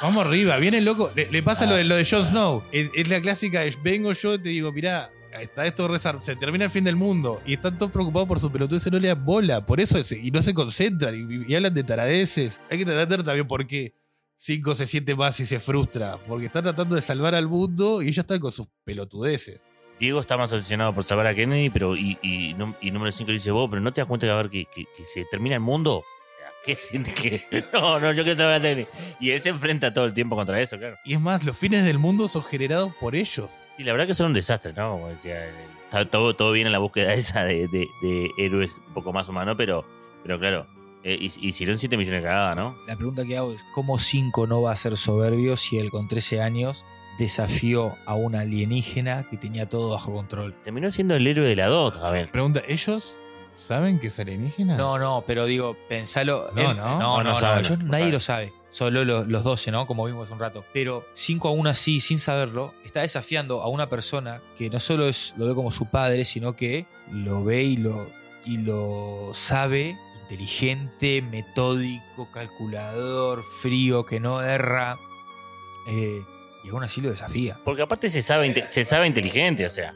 Vamos 0.02 0.26
arriba, 0.26 0.58
viene 0.58 0.78
el 0.78 0.84
loco. 0.84 1.10
Le, 1.14 1.30
le 1.30 1.42
pasa 1.42 1.64
lo, 1.64 1.76
de, 1.76 1.84
lo 1.84 1.96
de 1.96 2.04
Jon 2.04 2.26
Snow. 2.26 2.62
Es, 2.72 2.90
es 2.94 3.08
la 3.08 3.22
clásica 3.22 3.60
de 3.60 3.74
vengo 3.82 4.12
yo 4.12 4.34
y 4.34 4.38
te 4.38 4.50
digo, 4.50 4.70
mirá, 4.70 5.10
está 5.40 5.66
esto 5.66 5.86
rezar, 5.88 6.18
se 6.22 6.36
termina 6.36 6.64
el 6.64 6.70
fin 6.70 6.84
del 6.84 6.96
mundo. 6.96 7.40
Y 7.46 7.54
están 7.54 7.76
todos 7.78 7.90
preocupados 7.92 8.28
por 8.28 8.38
su 8.40 8.50
pelotudez 8.50 8.86
y 8.86 8.90
no 8.90 8.98
le 8.98 9.08
dan 9.08 9.24
bola. 9.24 9.64
Por 9.64 9.80
eso, 9.80 9.98
y 10.16 10.30
no 10.30 10.42
se 10.42 10.54
concentran 10.54 11.14
y, 11.46 11.54
hablan 11.54 11.74
de 11.74 11.84
taradeces. 11.84 12.60
Hay 12.70 12.78
que 12.78 12.82
entender 12.82 13.22
también 13.22 13.46
por 13.46 13.66
qué 13.66 13.94
Cinco 14.36 14.74
se 14.74 14.86
siente 14.86 15.14
más 15.14 15.38
y 15.40 15.46
se 15.46 15.60
frustra. 15.60 16.18
Porque 16.26 16.46
está 16.46 16.60
tratando 16.60 16.96
de 16.96 17.02
salvar 17.02 17.34
al 17.34 17.48
mundo 17.48 18.02
y 18.02 18.06
ellos 18.06 18.18
están 18.18 18.40
con 18.40 18.52
sus 18.52 18.66
pelotudeces. 18.84 19.60
Diego 20.00 20.18
está 20.20 20.36
más 20.36 20.52
obsesionado 20.52 20.92
por 20.92 21.04
salvar 21.04 21.28
a 21.28 21.34
Kennedy, 21.34 21.70
pero 21.70 21.96
y, 21.96 22.18
número 22.92 23.12
5 23.12 23.30
dice 23.30 23.52
vos, 23.52 23.68
pero 23.70 23.80
no 23.80 23.92
te 23.92 24.00
das 24.00 24.08
cuenta 24.08 24.26
que 24.26 24.32
a 24.32 24.36
ver 24.36 24.50
que- 24.50 24.66
que 24.74 25.04
se 25.04 25.24
termina 25.30 25.54
el 25.54 25.60
mundo. 25.60 26.02
¿Qué 26.64 26.74
siente 26.74 27.12
que.? 27.12 27.44
No, 27.72 27.98
no, 28.00 28.12
yo 28.12 28.22
quiero 28.24 28.36
salvar 28.38 28.54
a 28.54 28.60
Kennedy. 28.60 28.86
Y 29.20 29.30
él 29.30 29.40
se 29.40 29.50
enfrenta 29.50 29.92
todo 29.92 30.04
el 30.06 30.14
tiempo 30.14 30.34
contra 30.36 30.60
eso, 30.60 30.78
claro. 30.78 30.96
Y 31.04 31.14
es 31.14 31.20
más, 31.20 31.44
los 31.44 31.56
fines 31.56 31.84
del 31.84 31.98
mundo 31.98 32.26
son 32.28 32.42
generados 32.44 32.92
por 33.00 33.14
ellos. 33.14 33.50
Sí, 33.76 33.84
la 33.84 33.92
verdad 33.92 34.06
que 34.06 34.14
son 34.14 34.28
un 34.28 34.34
desastre, 34.34 34.72
¿no? 34.72 34.92
Como 34.92 35.08
decía, 35.08 35.46
el- 35.46 35.54
está 35.84 36.08
todo, 36.08 36.34
todo 36.36 36.52
bien 36.52 36.66
en 36.66 36.72
la 36.72 36.78
búsqueda 36.78 37.12
esa 37.14 37.44
de, 37.44 37.68
de- 37.68 37.88
de 38.02 38.30
héroes 38.38 38.80
un 38.88 38.94
poco 38.94 39.12
más 39.12 39.28
humanos, 39.28 39.54
pero, 39.58 39.84
pero 40.22 40.38
claro, 40.38 40.66
eh, 41.02 41.18
hicieron 41.20 41.76
7 41.78 41.96
millones 41.98 42.22
de 42.22 42.28
cagadas, 42.28 42.56
¿no? 42.56 42.76
La 42.86 42.96
pregunta 42.96 43.24
que 43.24 43.36
hago 43.36 43.52
es, 43.52 43.62
¿cómo 43.74 43.98
5 43.98 44.46
no 44.46 44.62
va 44.62 44.72
a 44.72 44.76
ser 44.76 44.96
soberbio 44.96 45.56
si 45.58 45.78
él 45.78 45.90
con 45.90 46.08
13 46.08 46.40
años 46.40 46.86
desafió 47.18 47.96
a 48.06 48.14
un 48.14 48.34
alienígena 48.36 49.26
que 49.30 49.36
tenía 49.36 49.68
todo 49.68 49.90
bajo 49.90 50.12
control? 50.14 50.54
Terminó 50.64 50.90
siendo 50.90 51.14
el 51.14 51.26
héroe 51.26 51.46
de 51.46 51.56
la 51.56 51.66
DOT, 51.66 51.96
a 51.96 52.10
ver. 52.10 52.30
Pregunta, 52.30 52.62
¿ellos 52.68 53.18
saben 53.54 53.98
que 53.98 54.08
es 54.08 54.18
alienígena? 54.20 54.76
No, 54.76 54.98
no, 54.98 55.24
pero 55.26 55.46
digo, 55.46 55.76
pensalo. 55.88 56.50
No, 56.54 56.70
él- 56.70 56.76
no. 56.76 56.98
no, 56.98 57.22
No, 57.22 57.40
no, 57.40 57.76
nadie 57.84 58.10
lo 58.12 58.20
sabe. 58.20 58.52
Solo 58.70 59.04
los, 59.04 59.28
los 59.28 59.44
12, 59.44 59.70
¿no? 59.70 59.86
Como 59.86 60.04
vimos 60.04 60.24
hace 60.24 60.32
un 60.32 60.40
rato. 60.40 60.64
Pero 60.72 61.06
5 61.12 61.46
aún 61.48 61.68
así, 61.68 62.00
sin 62.00 62.18
saberlo, 62.18 62.74
está 62.84 63.02
desafiando 63.02 63.62
a 63.62 63.68
una 63.68 63.88
persona 63.88 64.42
que 64.58 64.68
no 64.68 64.80
solo 64.80 65.06
es, 65.08 65.32
lo 65.36 65.46
ve 65.46 65.54
como 65.54 65.70
su 65.70 65.86
padre, 65.86 66.24
sino 66.24 66.56
que 66.56 66.86
lo 67.08 67.44
ve 67.44 67.62
y 67.62 67.76
lo, 67.76 68.10
y 68.44 68.56
lo 68.56 69.30
sabe, 69.32 69.96
inteligente, 70.22 71.22
metódico, 71.22 72.28
calculador, 72.32 73.44
frío, 73.44 74.04
que 74.04 74.18
no 74.18 74.42
erra. 74.42 74.98
Eh, 75.88 76.22
y 76.64 76.70
aún 76.70 76.82
así 76.82 77.00
lo 77.00 77.10
desafía. 77.10 77.58
Porque 77.64 77.82
aparte 77.82 78.10
se 78.10 78.22
sabe, 78.22 78.66
se 78.68 78.84
sabe 78.84 79.06
inteligente, 79.06 79.66
o 79.66 79.70
sea. 79.70 79.94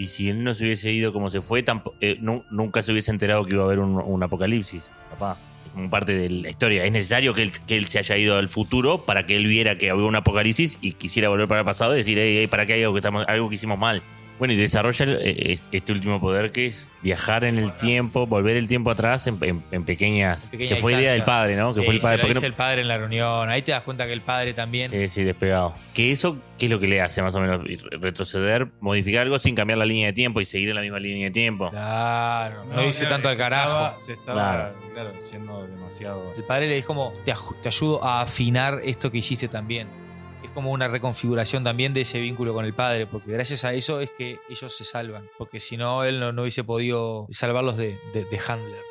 Y 0.00 0.06
si 0.06 0.30
él 0.30 0.42
no 0.42 0.54
se 0.54 0.64
hubiese 0.64 0.90
ido 0.90 1.12
como 1.12 1.28
se 1.28 1.42
fue, 1.42 1.62
eh, 2.00 2.16
nu- 2.22 2.42
nunca 2.50 2.80
se 2.80 2.90
hubiese 2.90 3.10
enterado 3.10 3.44
que 3.44 3.52
iba 3.52 3.64
a 3.64 3.66
haber 3.66 3.80
un, 3.80 4.22
apocalipsis, 4.22 4.94
papá. 5.10 5.36
Como 5.74 5.90
parte 5.90 6.14
de 6.14 6.30
la 6.30 6.48
historia. 6.48 6.86
Es 6.86 6.92
necesario 6.92 7.34
que 7.34 7.42
él, 7.42 7.52
que 7.66 7.76
él 7.76 7.84
se 7.84 7.98
haya 7.98 8.16
ido 8.16 8.38
al 8.38 8.48
futuro 8.48 9.04
para 9.04 9.26
que 9.26 9.36
él 9.36 9.46
viera 9.46 9.76
que 9.76 9.90
había 9.90 10.06
un 10.06 10.16
apocalipsis 10.16 10.78
y 10.80 10.94
quisiera 10.94 11.28
volver 11.28 11.48
para 11.48 11.60
el 11.60 11.66
pasado 11.66 11.92
y 11.92 11.98
decir, 11.98 12.18
"Ey, 12.18 12.38
ey, 12.38 12.46
¿para 12.46 12.64
qué 12.64 12.72
hay 12.72 12.82
algo 12.82 12.94
que, 12.94 13.00
estamos, 13.00 13.26
algo 13.28 13.50
que 13.50 13.56
hicimos 13.56 13.78
mal? 13.78 14.02
Bueno, 14.40 14.54
y 14.54 14.56
desarrolla 14.56 15.04
eh, 15.06 15.52
es- 15.52 15.68
este 15.70 15.92
último 15.92 16.18
poder 16.20 16.50
que 16.50 16.66
es 16.66 16.88
viajar 17.02 17.44
en 17.44 17.58
el 17.58 17.74
tiempo, 17.76 18.26
volver 18.26 18.56
el 18.56 18.66
tiempo 18.66 18.90
atrás 18.90 19.26
en, 19.28 19.38
en- 19.42 19.62
en 19.70 19.84
pequeñas. 19.84 20.50
Pequeña 20.50 20.68
que 20.70 20.76
fue 20.76 20.94
idea 20.94 21.12
del 21.12 21.22
padre, 21.24 21.54
¿no? 21.56 21.68
Que 21.68 21.74
Sí, 21.74 21.84
fue 21.84 21.94
el 21.94 22.00
se 22.00 22.06
padre. 22.06 22.16
lo 22.16 22.22
¿por 22.22 22.28
qué 22.28 22.34
no- 22.34 22.40
dice 22.40 22.46
el 22.46 22.52
padre 22.54 22.80
en 22.80 22.88
la 22.88 22.96
reunión. 22.98 23.48
Ahí 23.50 23.60
te 23.62 23.70
das 23.72 23.82
cuenta 23.82 24.06
que 24.06 24.14
el 24.14 24.22
padre 24.22 24.52
también. 24.54 24.90
Sí, 24.90 25.06
sí, 25.08 25.22
despegado. 25.24 25.74
Que 25.94 26.10
eso, 26.10 26.38
¿qué 26.58 26.66
es 26.66 26.72
lo 26.72 26.80
que 26.80 26.86
le 26.86 27.00
hace 27.02 27.20
más 27.22 27.34
o 27.36 27.40
menos? 27.40 27.62
Re- 27.62 27.98
Retroceder, 28.00 28.66
modificar 28.80 29.22
algo 29.22 29.38
sin 29.38 29.54
cambiar 29.54 29.78
la 29.78 29.84
línea 29.84 30.06
de 30.06 30.12
tiempo 30.14 30.40
y 30.40 30.46
seguir 30.46 30.70
en 30.70 30.74
la 30.76 30.80
misma 30.80 30.98
línea 30.98 31.26
de 31.26 31.32
tiempo. 31.32 31.68
Claro, 31.70 32.64
no, 32.64 32.80
dice 32.82 33.04
tanto 33.06 33.28
al 33.28 33.34
se 33.36 33.42
carajo. 33.42 33.68
estaba- 33.68 34.00
se 34.00 34.12
estaba, 34.14 34.72
claro, 34.94 35.12
siendo 35.22 35.66
demasiado. 35.66 36.32
El 36.34 36.44
padre 36.44 36.66
le 36.68 36.74
dice 36.76 36.86
como, 36.86 37.12
te, 37.26 37.34
te 37.62 37.68
ayudo 37.68 38.02
a 38.02 38.22
afinar 38.22 38.80
esto 38.84 39.10
que 39.12 39.18
hiciste 39.18 39.48
también. 39.48 39.86
Es 40.42 40.50
como 40.50 40.72
una 40.72 40.88
reconfiguración 40.88 41.64
también 41.64 41.92
de 41.92 42.00
ese 42.00 42.18
vínculo 42.18 42.54
con 42.54 42.64
el 42.64 42.74
padre, 42.74 43.06
porque 43.06 43.32
gracias 43.32 43.64
a 43.64 43.74
eso 43.74 44.00
es 44.00 44.10
que 44.10 44.38
ellos 44.48 44.76
se 44.76 44.84
salvan, 44.84 45.28
porque 45.36 45.60
si 45.60 45.76
no, 45.76 46.04
él 46.04 46.20
no, 46.20 46.28
hubiese 46.40 46.64
podido 46.64 47.26
salvarlos 47.30 47.76
de, 47.76 47.98
de, 48.14 48.24
de 48.24 48.40
Handler. 48.46 48.82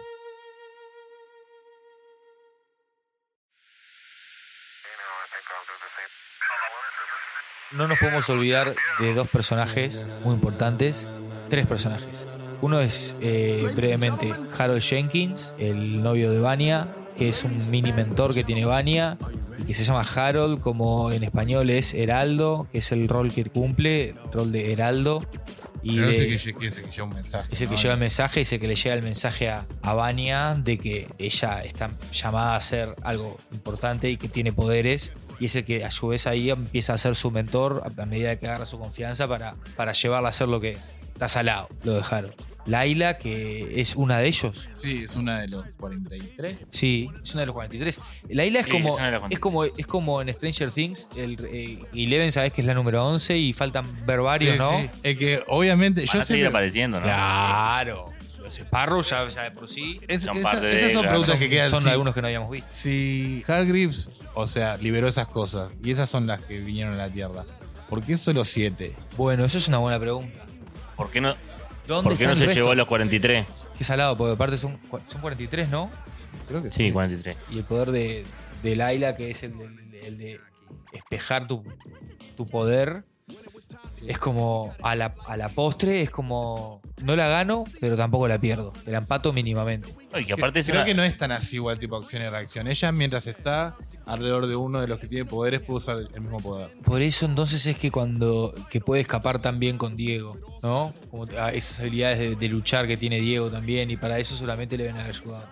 No 7.71 7.87
nos 7.87 7.99
podemos 7.99 8.27
olvidar 8.31 8.75
de 8.99 9.13
dos 9.13 9.29
personajes 9.29 10.07
muy 10.23 10.33
importantes, 10.33 11.07
tres 11.49 11.67
personajes. 11.67 12.27
Uno 12.61 12.81
es 12.81 13.15
eh, 13.21 13.71
brevemente 13.75 14.33
Harold 14.57 14.81
Jenkins, 14.81 15.53
el 15.59 16.01
novio 16.01 16.31
de 16.31 16.39
Vania, 16.39 16.87
que 17.15 17.29
es 17.29 17.43
un 17.43 17.69
mini 17.69 17.93
mentor 17.93 18.33
que 18.33 18.43
tiene 18.43 18.65
Vania 18.65 19.17
y 19.59 19.63
que 19.65 19.73
se 19.73 19.83
llama 19.83 20.01
Harold, 20.15 20.59
como 20.61 21.11
en 21.11 21.23
español 21.23 21.69
es 21.69 21.93
Heraldo, 21.93 22.67
que 22.71 22.79
es 22.79 22.91
el 22.91 23.07
rol 23.07 23.31
que 23.33 23.43
cumple, 23.45 24.09
el 24.09 24.31
rol 24.31 24.51
de 24.51 24.71
Heraldo. 24.73 25.25
Y 25.81 25.95
Pero 25.95 26.07
de- 26.07 26.33
ese 26.35 26.53
que, 26.53 26.59
que 26.59 26.67
ese 26.67 26.83
que 26.83 26.91
lleva 26.91 27.07
un 27.07 27.13
mensaje. 27.13 27.53
es 27.53 27.61
el 27.61 27.67
que 27.69 27.75
¿no? 27.75 27.81
lleva 27.81 27.93
el 27.93 27.99
mensaje, 27.99 28.41
es 28.41 28.51
el 28.53 28.59
que 28.59 28.67
le 28.67 28.75
llega 28.75 28.93
el 28.95 29.03
mensaje 29.03 29.49
a, 29.49 29.65
a 29.81 29.93
Vania 29.93 30.55
de 30.61 30.77
que 30.77 31.07
ella 31.17 31.63
está 31.63 31.89
llamada 32.11 32.53
a 32.53 32.57
hacer 32.57 32.95
algo 33.01 33.37
importante 33.53 34.09
y 34.09 34.17
que 34.17 34.27
tiene 34.27 34.51
poderes. 34.51 35.13
Y 35.39 35.45
es 35.45 35.55
el 35.55 35.63
que 35.63 35.85
a 35.85 35.91
su 35.91 36.09
vez 36.09 36.27
ahí 36.27 36.49
empieza 36.49 36.93
a 36.93 36.97
ser 36.97 37.15
su 37.15 37.31
mentor 37.31 37.81
a 37.97 38.01
a 38.01 38.05
medida 38.05 38.35
que 38.35 38.47
agarra 38.47 38.65
su 38.65 38.77
confianza 38.77 39.25
para, 39.25 39.55
para 39.77 39.93
llevarla 39.93 40.27
a 40.27 40.31
hacer 40.31 40.49
lo 40.49 40.59
que 40.59 40.71
es. 40.71 40.79
Está 41.19 41.27
salado, 41.27 41.67
lo 41.83 41.95
dejaron. 41.95 42.31
Laila, 42.65 43.17
que 43.17 43.81
es 43.81 43.97
una 43.97 44.19
de 44.19 44.27
ellos. 44.29 44.69
Sí, 44.77 44.99
es 45.03 45.17
una 45.17 45.41
de 45.41 45.49
los 45.49 45.65
43. 45.77 46.67
Sí, 46.71 47.09
es 47.21 47.31
una 47.33 47.41
de 47.41 47.45
los 47.47 47.53
43. 47.55 47.99
Laila 48.29 48.59
es 48.61 48.65
Sí, 48.67 48.71
como, 48.71 48.97
es 49.29 49.39
como 49.39 49.63
es 49.65 49.85
como 49.87 50.21
en 50.21 50.33
Stranger 50.33 50.71
Things. 50.71 51.09
El, 51.17 51.37
eh, 51.51 51.79
Eleven, 51.93 52.31
sabes 52.31 52.53
que 52.53 52.61
es 52.61 52.67
la 52.67 52.73
número 52.73 53.05
11 53.05 53.37
y 53.37 53.51
faltan 53.51 53.85
ver 54.05 54.21
varios, 54.21 54.53
Sí, 54.53 54.59
¿no? 54.59 54.79
sí. 54.79 54.89
Es 55.03 55.17
que 55.17 55.43
obviamente 55.47 56.01
Van 56.01 56.05
yo 56.05 56.11
a 56.21 56.23
seguir 56.23 56.25
siempre- 56.43 56.47
apareciendo, 56.47 56.97
¿no? 56.99 57.03
Claro. 57.03 58.05
Los 58.41 58.53
Sparrows 58.53 59.09
ya, 59.09 59.27
ya 59.27 59.43
de 59.43 59.51
por 59.51 59.67
sí. 59.67 59.99
es- 60.07 60.21
Son 60.23 60.37
esa- 60.37 60.51
parte 60.51 60.67
de- 60.67 60.79
esas 60.79 60.93
son 60.93 61.05
preguntas 61.05 61.35
que 61.37 61.49
quedan 61.49 61.69
Son 61.69 61.83
sí. 61.83 61.89
algunos 61.89 62.13
que 62.15 62.21
no 62.21 62.27
habíamos 62.27 62.49
visto. 62.49 62.69
Si 62.71 63.43
Hargreaves, 63.45 64.09
o 64.35 64.47
sea, 64.47 64.77
liberó 64.77 65.07
esas 65.09 65.27
cosas 65.27 65.71
y 65.83 65.91
esas 65.91 66.09
son 66.09 66.27
las 66.27 66.39
que 66.41 66.59
vinieron 66.59 66.93
a 66.93 66.97
la 66.97 67.09
Tierra, 67.09 67.43
¿por 67.89 68.03
qué 68.03 68.15
solo 68.15 68.45
siete? 68.45 68.95
Bueno, 69.17 69.43
eso 69.43 69.57
es 69.57 69.67
una 69.67 69.79
buena 69.79 69.99
pregunta. 69.99 70.45
¿Por 70.99 71.11
qué 71.11 71.21
no, 71.21 71.33
¿Dónde 71.87 72.09
por 72.09 72.17
qué 72.17 72.27
no 72.27 72.35
se 72.35 72.53
llevó 72.53 72.71
a 72.71 72.75
los 72.75 72.85
43? 72.87 73.45
Qué 73.77 73.83
salado, 73.85 74.17
porque 74.17 74.33
aparte 74.33 74.57
son, 74.57 74.77
son 75.07 75.21
43, 75.21 75.69
¿no? 75.69 75.89
Creo 76.49 76.61
que 76.61 76.69
Sí, 76.69 76.91
43. 76.91 77.37
Y 77.51 77.59
el 77.59 77.63
poder 77.63 77.91
de, 77.91 78.25
de 78.63 78.75
Laila, 78.75 79.15
que 79.15 79.31
es 79.31 79.41
el 79.43 79.57
de, 79.57 80.05
el 80.05 80.17
de 80.17 80.41
espejar 80.91 81.47
tu, 81.47 81.63
tu 82.35 82.45
poder, 82.47 83.05
es 84.07 84.17
como 84.17 84.73
a 84.81 84.95
la, 84.95 85.13
a 85.27 85.37
la 85.37 85.49
postre, 85.49 86.01
es 86.01 86.11
como 86.11 86.81
no 87.03 87.15
la 87.15 87.27
gano, 87.27 87.65
pero 87.79 87.95
tampoco 87.95 88.27
la 88.27 88.39
pierdo. 88.39 88.71
Te 88.85 88.91
la 88.91 88.99
empato 88.99 89.31
mínimamente. 89.33 89.93
No, 90.11 90.19
y 90.19 90.25
que 90.25 90.33
aparte 90.33 90.59
es 90.59 90.65
Creo 90.67 90.79
una- 90.79 90.85
que 90.85 90.93
no 90.93 91.03
es 91.03 91.17
tan 91.17 91.31
así 91.31 91.55
igual 91.57 91.79
tipo 91.79 91.95
acción 91.95 92.21
y 92.23 92.29
reacción. 92.29 92.67
Ella 92.67 92.91
mientras 92.91 93.27
está 93.27 93.75
alrededor 94.05 94.47
de 94.47 94.55
uno 94.55 94.81
de 94.81 94.87
los 94.87 94.97
que 94.99 95.07
tiene 95.07 95.25
poderes 95.25 95.59
puede 95.59 95.77
usar 95.77 95.97
el 96.13 96.21
mismo 96.21 96.39
poder. 96.41 96.69
Por 96.83 97.01
eso 97.01 97.25
entonces 97.25 97.65
es 97.67 97.77
que 97.77 97.91
cuando 97.91 98.53
que 98.69 98.81
puede 98.81 99.01
escapar 99.01 99.39
también 99.41 99.77
con 99.77 99.95
Diego, 99.95 100.37
¿no? 100.63 100.93
Como 101.11 101.25
a 101.39 101.51
esas 101.53 101.79
habilidades 101.79 102.17
de, 102.19 102.35
de 102.35 102.49
luchar 102.49 102.87
que 102.87 102.97
tiene 102.97 103.19
Diego 103.19 103.49
también, 103.49 103.91
y 103.91 103.97
para 103.97 104.17
eso 104.19 104.35
solamente 104.35 104.77
le 104.77 104.85
ven 104.85 104.97
a 104.97 105.05
ayudado. 105.05 105.45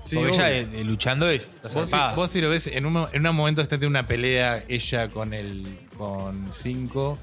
Sí, 0.00 0.14
Porque 0.16 0.30
ella 0.32 0.46
obvio. 0.46 0.56
eh, 0.78 0.80
eh, 0.80 0.84
luchando 0.84 1.28
es 1.28 1.48
Vos, 1.62 1.72
si, 1.72 1.90
zarpada. 1.90 2.14
vos 2.14 2.30
si 2.30 2.40
lo 2.40 2.48
ves, 2.50 2.68
en 2.68 2.86
un, 2.86 3.06
en 3.12 3.26
un 3.26 3.34
momento 3.36 3.60
está 3.60 3.74
en 3.74 3.86
una 3.86 4.06
pelea 4.06 4.62
ella 4.68 5.08
con 5.08 5.34
el 5.34 5.66
con 5.98 6.48
cinco 6.52 7.18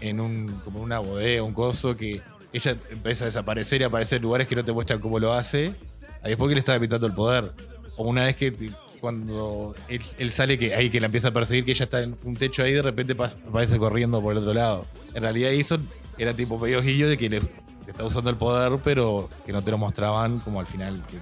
en 0.00 0.20
un 0.20 0.48
como 0.64 0.80
una 0.80 0.98
bodega, 0.98 1.42
un 1.42 1.52
coso 1.54 1.96
que 1.96 2.20
ella 2.52 2.76
empieza 2.90 3.24
a 3.24 3.26
desaparecer 3.26 3.80
y 3.80 3.84
aparecer 3.84 4.16
en 4.16 4.22
lugares 4.22 4.46
que 4.48 4.56
no 4.56 4.64
te 4.64 4.72
muestran 4.72 5.00
cómo 5.00 5.18
lo 5.18 5.32
hace. 5.32 5.74
Ahí 6.22 6.34
fue 6.36 6.48
que 6.48 6.54
le 6.54 6.60
estaba 6.60 6.80
quitando 6.80 7.06
el 7.06 7.12
poder. 7.14 7.52
O 7.96 8.04
una 8.04 8.24
vez 8.24 8.36
que 8.36 8.52
cuando 9.00 9.74
él, 9.88 10.00
él 10.18 10.30
sale 10.30 10.58
que 10.58 10.74
ahí 10.74 10.90
que 10.90 11.00
la 11.00 11.06
empieza 11.06 11.28
a 11.28 11.32
perseguir, 11.32 11.64
que 11.64 11.70
ella 11.72 11.84
está 11.84 12.02
en 12.02 12.16
un 12.24 12.36
techo 12.36 12.62
ahí, 12.62 12.72
de 12.72 12.82
repente 12.82 13.14
aparece 13.14 13.78
corriendo 13.78 14.20
por 14.20 14.32
el 14.32 14.38
otro 14.38 14.52
lado. 14.54 14.86
En 15.14 15.22
realidad 15.22 15.50
eso 15.52 15.78
era 16.18 16.34
tipo 16.34 16.58
medio 16.58 16.82
guillo 16.82 17.08
de 17.08 17.16
que 17.16 17.28
le, 17.30 17.40
le 17.40 17.46
está 17.90 18.04
usando 18.04 18.28
el 18.30 18.36
poder, 18.36 18.78
pero 18.84 19.30
que 19.46 19.52
no 19.52 19.62
te 19.62 19.70
lo 19.70 19.78
mostraban 19.78 20.40
como 20.40 20.60
al 20.60 20.66
final. 20.66 21.02
que 21.08 21.16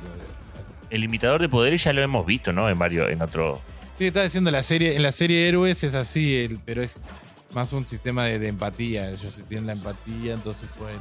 el 0.94 1.04
imitador 1.04 1.40
de 1.40 1.48
poderes 1.48 1.84
ya 1.84 1.92
lo 1.92 2.02
hemos 2.02 2.24
visto, 2.26 2.52
¿no? 2.52 2.68
En 2.70 2.78
varios, 2.78 3.10
en 3.10 3.20
otro. 3.22 3.60
Sí, 3.96 4.06
está 4.06 4.22
diciendo 4.22 4.50
la 4.50 4.62
serie, 4.62 4.96
en 4.96 5.02
la 5.02 5.12
serie 5.12 5.46
Héroes 5.48 5.84
es 5.84 5.94
así, 5.94 6.34
el- 6.36 6.58
pero 6.64 6.82
es 6.82 6.96
más 7.52 7.72
un 7.72 7.86
sistema 7.86 8.24
de, 8.24 8.46
empatía. 8.46 9.10
Ellos 9.10 9.40
tienen 9.48 9.66
la 9.66 9.72
empatía, 9.72 10.34
entonces 10.34 10.68
pueden. 10.78 11.00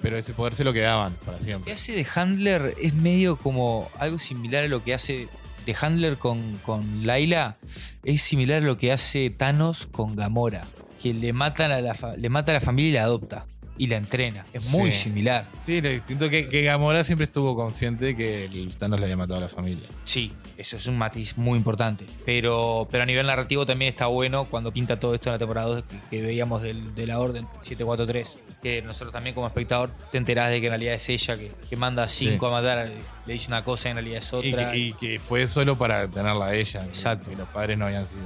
Pero 0.00 0.16
ese 0.16 0.34
poder 0.34 0.54
se 0.54 0.64
lo 0.64 0.72
quedaban 0.72 1.14
para 1.14 1.32
Lo 1.32 1.38
que 1.38 1.44
siempre. 1.44 1.72
hace 1.72 1.92
de 1.92 2.06
Handler 2.14 2.74
es 2.80 2.94
medio 2.94 3.36
como 3.36 3.90
algo 3.98 4.18
similar 4.18 4.64
a 4.64 4.68
lo 4.68 4.84
que 4.84 4.92
hace 4.92 5.28
de 5.64 5.76
Handler 5.80 6.18
con, 6.18 6.58
con 6.58 7.06
Laila. 7.06 7.56
Es 8.02 8.22
similar 8.22 8.62
a 8.62 8.66
lo 8.66 8.76
que 8.76 8.92
hace 8.92 9.30
Thanos 9.30 9.86
con 9.86 10.14
Gamora. 10.14 10.66
Que 11.00 11.14
le, 11.14 11.32
matan 11.32 11.70
a 11.70 11.80
la 11.80 11.94
le 12.16 12.28
mata 12.28 12.52
a 12.52 12.54
la 12.54 12.60
familia 12.60 12.90
y 12.90 12.92
la 12.94 13.02
adopta. 13.04 13.46
Y 13.76 13.88
la 13.88 13.96
entrena. 13.96 14.46
Es 14.52 14.70
muy 14.70 14.92
Sí. 14.92 15.04
similar. 15.04 15.48
Sí, 15.66 15.80
lo 15.80 15.88
distinto 15.88 16.30
que, 16.30 16.48
que 16.48 16.62
Gamora 16.62 17.02
siempre 17.02 17.24
estuvo 17.24 17.56
consciente 17.56 18.14
que 18.16 18.44
el 18.44 18.76
Thanos 18.76 19.00
le 19.00 19.06
había 19.06 19.16
matado 19.16 19.38
a 19.38 19.42
la 19.42 19.48
familia. 19.48 19.88
Sí, 20.04 20.32
eso 20.56 20.76
es 20.76 20.86
un 20.86 20.96
matiz 20.96 21.36
muy 21.36 21.56
importante. 21.58 22.06
Pero, 22.24 22.86
pero 22.88 23.02
a 23.02 23.06
nivel 23.06 23.26
narrativo 23.26 23.66
también 23.66 23.88
está 23.88 24.06
bueno 24.06 24.44
cuando 24.48 24.70
pinta 24.72 25.00
todo 25.00 25.12
esto 25.14 25.28
en 25.30 25.32
la 25.32 25.38
temporada 25.40 25.66
2 25.68 25.82
que, 25.84 25.96
que 26.08 26.22
veíamos 26.22 26.62
del- 26.62 26.94
de 26.94 27.06
la 27.08 27.18
Orden 27.18 27.48
743. 27.62 28.38
Que 28.62 28.80
nosotros 28.82 29.12
también 29.12 29.34
como 29.34 29.48
espectador 29.48 29.90
te 30.12 30.18
enterás 30.18 30.50
de 30.50 30.60
que 30.60 30.66
en 30.68 30.72
realidad 30.72 30.94
es 30.94 31.08
ella 31.08 31.36
que, 31.36 31.50
que 31.68 31.76
manda 31.76 32.04
a 32.04 32.08
5 32.08 32.46
Sí. 32.46 32.52
a 32.52 32.54
matar, 32.54 32.92
le 33.26 33.32
dice 33.32 33.48
una 33.48 33.64
cosa 33.64 33.88
y 33.88 33.90
en 33.90 33.96
realidad 33.96 34.18
es 34.18 34.32
Y 34.32 34.52
otra. 34.52 34.70
que, 34.70 34.78
y 34.78 34.92
que 34.92 35.18
fue 35.18 35.48
solo 35.48 35.76
para 35.76 36.06
tenerla 36.06 36.46
a 36.46 36.54
ella. 36.54 36.84
Exacto. 36.86 37.28
Que 37.30 37.36
los 37.36 37.48
padres 37.48 37.76
no 37.76 37.86
habían 37.86 38.06
sido. 38.06 38.22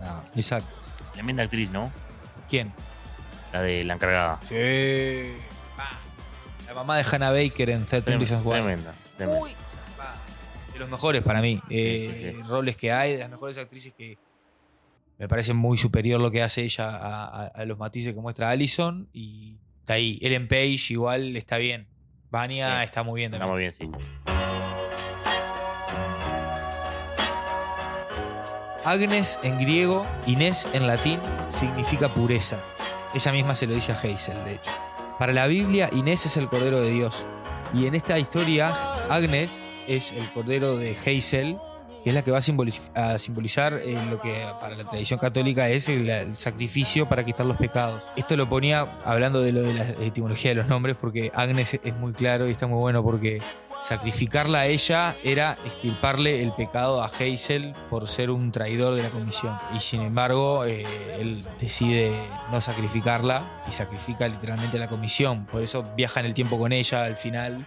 nada. 0.00 0.24
Exacto. 0.34 0.74
Tremenda 1.12 1.42
actriz, 1.42 1.70
¿no? 1.70 1.92
¿Quién? 2.48 2.72
La 3.52 3.62
de 3.62 3.82
la 3.82 3.94
encargada. 3.94 4.38
Sí. 4.48 5.32
La 6.66 6.74
mamá 6.74 6.96
de 6.98 7.04
Hannah 7.10 7.32
Baker 7.32 7.70
en 7.70 7.84
13 7.84 8.16
Reasons 8.16 8.44
Why. 8.44 8.52
Tremenda. 8.52 8.94
tremenda. 9.16 9.40
Muy 9.40 9.50
zarpada. 9.66 10.14
De 10.72 10.78
los 10.78 10.88
mejores 10.88 11.22
para 11.22 11.40
mí. 11.42 11.60
Eh, 11.68 12.32
sí, 12.32 12.36
sí. 12.36 12.42
Roles 12.48 12.76
que 12.76 12.92
hay, 12.92 13.12
de 13.14 13.18
las 13.18 13.30
mejores 13.30 13.58
actrices 13.58 13.92
que 13.96 14.16
me 15.18 15.28
parece 15.28 15.52
muy 15.52 15.76
superior 15.76 16.20
lo 16.20 16.30
que 16.30 16.42
hace 16.42 16.62
ella 16.62 16.90
a, 16.96 17.24
a- 17.24 17.46
a 17.48 17.64
los 17.64 17.76
matices 17.76 18.14
que 18.14 18.20
muestra 18.20 18.50
Allison. 18.50 19.08
Y 19.12 19.56
está 19.80 19.94
ahí. 19.94 20.18
Ellen 20.22 20.46
Page 20.46 20.86
igual 20.90 21.36
está 21.36 21.58
bien. 21.58 21.88
Vania 22.30 22.78
Sí. 22.78 22.84
está 22.84 23.02
muy 23.02 23.20
bien 23.20 23.34
Está 23.34 23.46
también. 23.46 23.52
muy 23.54 23.60
bien, 23.60 23.72
sí. 23.72 23.90
Agnes 28.84 29.38
en 29.42 29.58
griego, 29.58 30.04
Inés 30.26 30.68
en 30.72 30.86
latín, 30.86 31.20
significa 31.48 32.12
pureza. 32.14 32.58
Ella 33.14 33.32
misma 33.32 33.54
se 33.54 33.66
lo 33.66 33.74
dice 33.74 33.92
a 33.92 33.96
Hazel, 33.96 34.44
de 34.44 34.54
hecho. 34.54 34.70
Para 35.18 35.32
la 35.32 35.46
Biblia, 35.46 35.90
Inés 35.92 36.26
es 36.26 36.36
el 36.36 36.48
Cordero 36.48 36.80
de 36.80 36.90
Dios. 36.90 37.26
Y 37.74 37.86
en 37.86 37.94
esta 37.94 38.18
historia, 38.18 38.72
Agnes 39.08 39.64
es 39.86 40.12
el 40.12 40.28
Cordero 40.32 40.76
de 40.76 40.96
Hazel, 40.96 41.58
que 42.02 42.10
es 42.10 42.14
la 42.14 42.22
que 42.22 42.30
va 42.30 42.38
a, 42.38 42.40
simboliz- 42.40 42.90
a 42.96 43.18
simbolizar 43.18 43.74
eh, 43.74 43.98
lo 44.08 44.20
que 44.20 44.46
para 44.60 44.74
la 44.74 44.84
tradición 44.84 45.20
católica 45.20 45.68
es 45.68 45.88
el, 45.88 46.08
el 46.08 46.36
sacrificio 46.36 47.08
para 47.08 47.24
quitar 47.24 47.44
los 47.44 47.56
pecados. 47.58 48.02
Esto 48.16 48.36
lo 48.36 48.48
ponía 48.48 49.00
hablando 49.04 49.42
de 49.42 49.52
lo 49.52 49.62
de 49.62 49.74
la 49.74 49.84
etimología 50.00 50.52
de 50.52 50.54
los 50.54 50.68
nombres, 50.68 50.96
porque 50.98 51.30
Agnes 51.34 51.78
es 51.82 51.96
muy 51.96 52.12
claro 52.12 52.48
y 52.48 52.52
está 52.52 52.66
muy 52.66 52.78
bueno 52.78 53.02
porque 53.02 53.42
sacrificarla 53.80 54.60
a 54.60 54.66
ella 54.66 55.16
era 55.24 55.52
extirparle 55.64 56.42
el 56.42 56.52
pecado 56.52 57.02
a 57.02 57.06
Hazel 57.06 57.74
por 57.88 58.08
ser 58.08 58.30
un 58.30 58.52
traidor 58.52 58.94
de 58.94 59.02
la 59.02 59.08
comisión. 59.10 59.58
Y 59.74 59.80
sin 59.80 60.02
embargo, 60.02 60.64
eh, 60.66 60.84
él 61.18 61.42
decide 61.58 62.12
no 62.50 62.60
sacrificarla 62.60 63.62
y 63.68 63.72
sacrifica 63.72 64.28
literalmente 64.28 64.76
a 64.76 64.80
la 64.80 64.88
comisión. 64.88 65.46
Por 65.46 65.62
eso 65.62 65.84
viaja 65.96 66.20
en 66.20 66.26
el 66.26 66.34
tiempo 66.34 66.58
con 66.58 66.72
ella 66.72 67.04
al 67.04 67.16
final. 67.16 67.64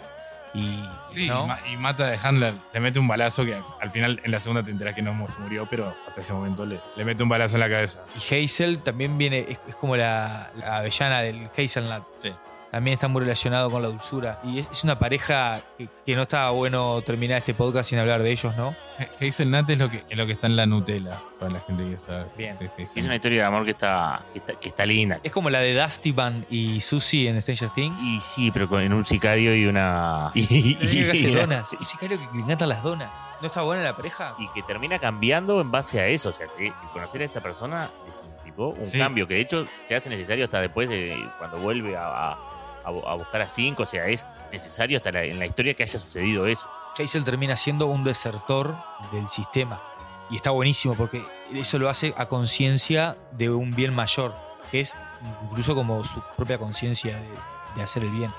Y, 0.55 0.79
Sí, 1.09 1.27
¿no? 1.27 1.45
y, 1.45 1.47
ma- 1.47 1.59
y 1.73 1.77
mata 1.77 2.07
de 2.07 2.19
Handler. 2.21 2.53
Le 2.73 2.79
mete 2.79 2.99
un 2.99 3.07
balazo 3.07 3.43
que 3.43 3.55
al, 3.55 3.63
al 3.81 3.89
final 3.89 4.21
en 4.23 4.29
la 4.31 4.39
segunda 4.39 4.61
te 4.63 4.69
enterás 4.69 4.93
que 4.93 5.01
no 5.01 5.27
se 5.27 5.39
murió, 5.39 5.67
pero 5.67 5.95
hasta 6.07 6.21
ese 6.21 6.31
momento 6.31 6.63
le, 6.63 6.79
le 6.95 7.03
mete 7.05 7.23
un 7.23 7.29
balazo 7.29 7.55
en 7.55 7.61
la 7.61 7.69
cabeza. 7.69 8.01
Y 8.29 8.43
Hazel 8.45 8.83
también 8.83 9.17
viene, 9.17 9.39
es, 9.49 9.57
es 9.67 9.75
como 9.77 9.95
la, 9.95 10.51
la 10.55 10.77
avellana 10.77 11.23
del 11.23 11.49
Hazelnut. 11.57 12.03
Sí. 12.17 12.31
También 12.73 12.95
está 12.95 13.07
muy 13.07 13.21
relacionado 13.21 13.69
con 13.69 13.83
la 13.83 13.87
dulzura. 13.87 14.39
Y 14.43 14.57
es, 14.57 14.67
es 14.71 14.83
una 14.83 14.97
pareja 14.97 15.61
que, 15.77 15.87
que 16.03 16.15
no 16.15 16.23
estaba 16.23 16.49
bueno 16.49 17.03
terminar 17.03 17.37
este 17.37 17.53
podcast 17.53 17.87
sin 17.91 17.99
hablar 17.99 18.23
de 18.23 18.31
ellos, 18.31 18.57
¿no? 18.57 18.75
Hazelnut 19.21 19.69
es 19.69 19.77
lo 19.77 19.91
que, 19.91 20.03
es 20.09 20.17
lo 20.17 20.25
que 20.25 20.31
está 20.31 20.47
en 20.47 20.55
la 20.55 20.65
Nutella, 20.65 21.19
para 21.39 21.51
la 21.51 21.59
gente 21.59 21.87
que 21.87 21.97
sabe. 21.97 22.25
Bien. 22.35 22.57
Sí, 22.57 22.99
Es 22.99 23.05
una 23.05 23.13
historia 23.13 23.41
de 23.43 23.47
amor 23.47 23.63
que 23.63 23.71
está, 23.71 24.25
que 24.33 24.39
está, 24.39 24.53
que 24.59 24.69
está 24.69 24.85
linda. 24.87 25.19
Es 25.21 25.31
como 25.31 25.51
la 25.51 25.59
de 25.59 25.79
Dusty 25.79 26.11
Van 26.13 26.47
y 26.49 26.81
Susie 26.81 27.29
en 27.29 27.39
Stranger 27.43 27.69
Things. 27.69 28.01
Y 28.01 28.19
sí, 28.19 28.49
pero 28.49 28.67
con, 28.67 28.81
en 28.81 28.91
un 28.91 29.05
sicario 29.05 29.55
y 29.55 29.67
una. 29.67 30.31
Y, 30.35 30.75
hace 31.03 31.15
y- 31.29 31.31
donas. 31.35 31.73
Un 31.79 31.85
sicario 31.85 32.17
que 32.17 32.37
le 32.37 32.41
encantan 32.43 32.69
las 32.69 32.81
donas. 32.81 33.11
¿No 33.39 33.45
está 33.45 33.61
buena 33.61 33.83
la 33.83 33.95
pareja? 33.95 34.33
y 34.39 34.47
que 34.49 34.63
termina 34.63 34.97
cambiando 34.97 35.61
en 35.61 35.69
base 35.69 35.99
a 35.99 36.07
eso. 36.07 36.29
O 36.29 36.33
sea, 36.33 36.47
que 36.57 36.73
conocer 36.91 37.21
a 37.21 37.25
esa 37.25 37.39
persona 37.41 37.91
le 38.07 38.11
significó 38.11 38.69
un 38.69 38.87
Sí. 38.87 38.97
cambio 38.97 39.27
que 39.27 39.35
de 39.35 39.41
hecho 39.41 39.67
se 39.87 39.95
hace 39.95 40.09
necesario 40.09 40.45
hasta 40.45 40.59
después, 40.59 40.89
de, 40.89 41.15
cuando 41.37 41.57
vuelve 41.59 41.95
a, 41.95 42.31
a- 42.31 42.37
a 42.85 42.91
bu- 42.91 43.07
a 43.07 43.13
buscar 43.15 43.41
a 43.41 43.47
cinco. 43.47 43.83
O 43.83 43.85
sea, 43.85 44.05
es 44.07 44.25
necesario 44.51 44.97
hasta 44.97 45.11
la- 45.11 45.23
en 45.23 45.39
la 45.39 45.45
historia 45.45 45.73
que 45.73 45.83
haya 45.83 45.99
sucedido 45.99 46.45
eso. 46.47 46.67
Hazel 46.97 47.23
termina 47.23 47.55
siendo 47.55 47.87
un 47.87 48.03
desertor 48.03 48.75
del 49.11 49.27
sistema. 49.29 49.81
Y 50.29 50.35
está 50.37 50.51
buenísimo 50.51 50.95
porque 50.95 51.23
eso 51.53 51.77
lo 51.79 51.89
hace 51.89 52.13
a 52.17 52.27
conciencia 52.27 53.17
de 53.31 53.49
un 53.49 53.75
bien 53.75 53.93
mayor, 53.93 54.33
que 54.71 54.79
es 54.79 54.95
incluso 55.43 55.75
como 55.75 56.03
su 56.03 56.21
propia 56.37 56.57
conciencia 56.57 57.15
de, 57.15 57.27
de 57.75 57.83
hacer 57.83 58.03
el 58.03 58.09
bien. 58.09 58.31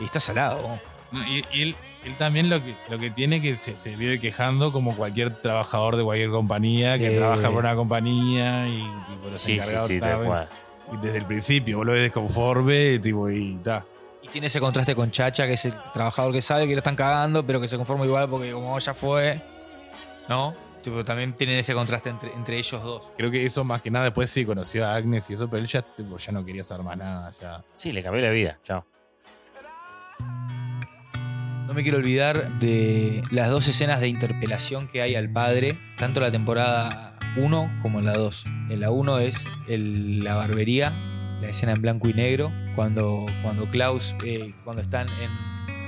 Y 0.00 0.04
está 0.04 0.18
salado. 0.20 0.78
No, 1.12 1.22
y, 1.26 1.44
y 1.52 1.62
él, 1.62 1.76
él 2.04 2.16
también 2.16 2.48
lo 2.50 2.62
que, 2.62 2.74
lo 2.88 2.98
que 2.98 3.10
tiene 3.10 3.40
que 3.42 3.56
se, 3.58 3.76
se 3.76 3.96
vive 3.96 4.18
quejando 4.20 4.72
como 4.72 4.96
cualquier 4.96 5.40
trabajador 5.40 5.96
de 5.96 6.04
cualquier 6.04 6.30
compañía 6.30 6.98
que 6.98 7.10
trabaja 7.10 7.48
por 7.48 7.58
una 7.60 7.74
compañía 7.76 8.66
y 8.68 8.78
tipo, 9.08 9.28
los 9.30 9.40
Sí, 9.40 9.52
sí, 9.52 9.58
encargados 9.58 9.88
sí, 9.88 9.98
desde 10.96 11.18
el 11.18 11.26
principio, 11.26 11.78
vos 11.78 11.86
lo 11.86 11.92
ves 11.92 12.02
desconforme 12.02 12.98
tipo, 12.98 13.30
y 13.30 13.58
ta. 13.58 13.84
Y 14.22 14.28
tiene 14.28 14.48
ese 14.48 14.60
contraste 14.60 14.94
con 14.94 15.10
Chacha, 15.10 15.46
que 15.46 15.54
es 15.54 15.64
el 15.64 15.74
trabajador 15.92 16.32
que 16.32 16.42
sabe 16.42 16.66
que 16.66 16.72
lo 16.72 16.78
están 16.78 16.96
cagando, 16.96 17.44
pero 17.46 17.60
que 17.60 17.68
se 17.68 17.76
conforma 17.76 18.04
igual 18.04 18.28
porque 18.28 18.52
como 18.52 18.78
ya 18.78 18.94
fue, 18.94 19.40
¿no? 20.28 20.54
Tipo, 20.82 21.04
también 21.04 21.34
tienen 21.34 21.58
ese 21.58 21.74
contraste 21.74 22.08
entre, 22.08 22.32
entre 22.32 22.58
ellos 22.58 22.82
dos. 22.82 23.02
Creo 23.16 23.30
que 23.30 23.44
eso 23.44 23.64
más 23.64 23.82
que 23.82 23.90
nada 23.90 24.06
después 24.06 24.30
sí 24.30 24.44
conoció 24.44 24.86
a 24.86 24.94
Agnes 24.94 25.28
y 25.30 25.34
eso, 25.34 25.48
pero 25.48 25.60
él 25.60 25.66
ya, 25.66 25.82
tipo, 25.82 26.16
ya 26.16 26.32
no 26.32 26.44
quería 26.44 26.62
saber 26.62 26.84
más 26.84 26.96
nada. 26.96 27.30
Ya. 27.40 27.64
Sí, 27.72 27.92
le 27.92 28.02
cambió 28.02 28.22
la 28.22 28.30
vida. 28.30 28.58
Chao. 28.64 28.84
No 31.66 31.74
me 31.74 31.82
quiero 31.82 31.98
olvidar 31.98 32.58
de 32.58 33.22
las 33.30 33.48
dos 33.48 33.68
escenas 33.68 34.00
de 34.00 34.08
interpelación 34.08 34.88
que 34.88 35.02
hay 35.02 35.14
al 35.14 35.30
padre, 35.30 35.78
tanto 35.98 36.20
la 36.20 36.32
temporada 36.32 37.19
1 37.36 37.78
como 37.82 37.98
en 38.00 38.06
la 38.06 38.14
2. 38.14 38.44
En 38.70 38.80
la 38.80 38.90
1 38.90 39.18
es 39.18 39.46
el- 39.68 40.22
la 40.24 40.34
barbería, 40.34 40.90
la 41.40 41.48
escena 41.48 41.72
en 41.72 41.82
blanco 41.82 42.08
y 42.08 42.14
negro, 42.14 42.52
cuando, 42.76 43.26
cuando 43.42 43.68
Klaus, 43.68 44.14
eh, 44.24 44.52
cuando 44.64 44.82
están 44.82 45.08
en, 45.08 45.30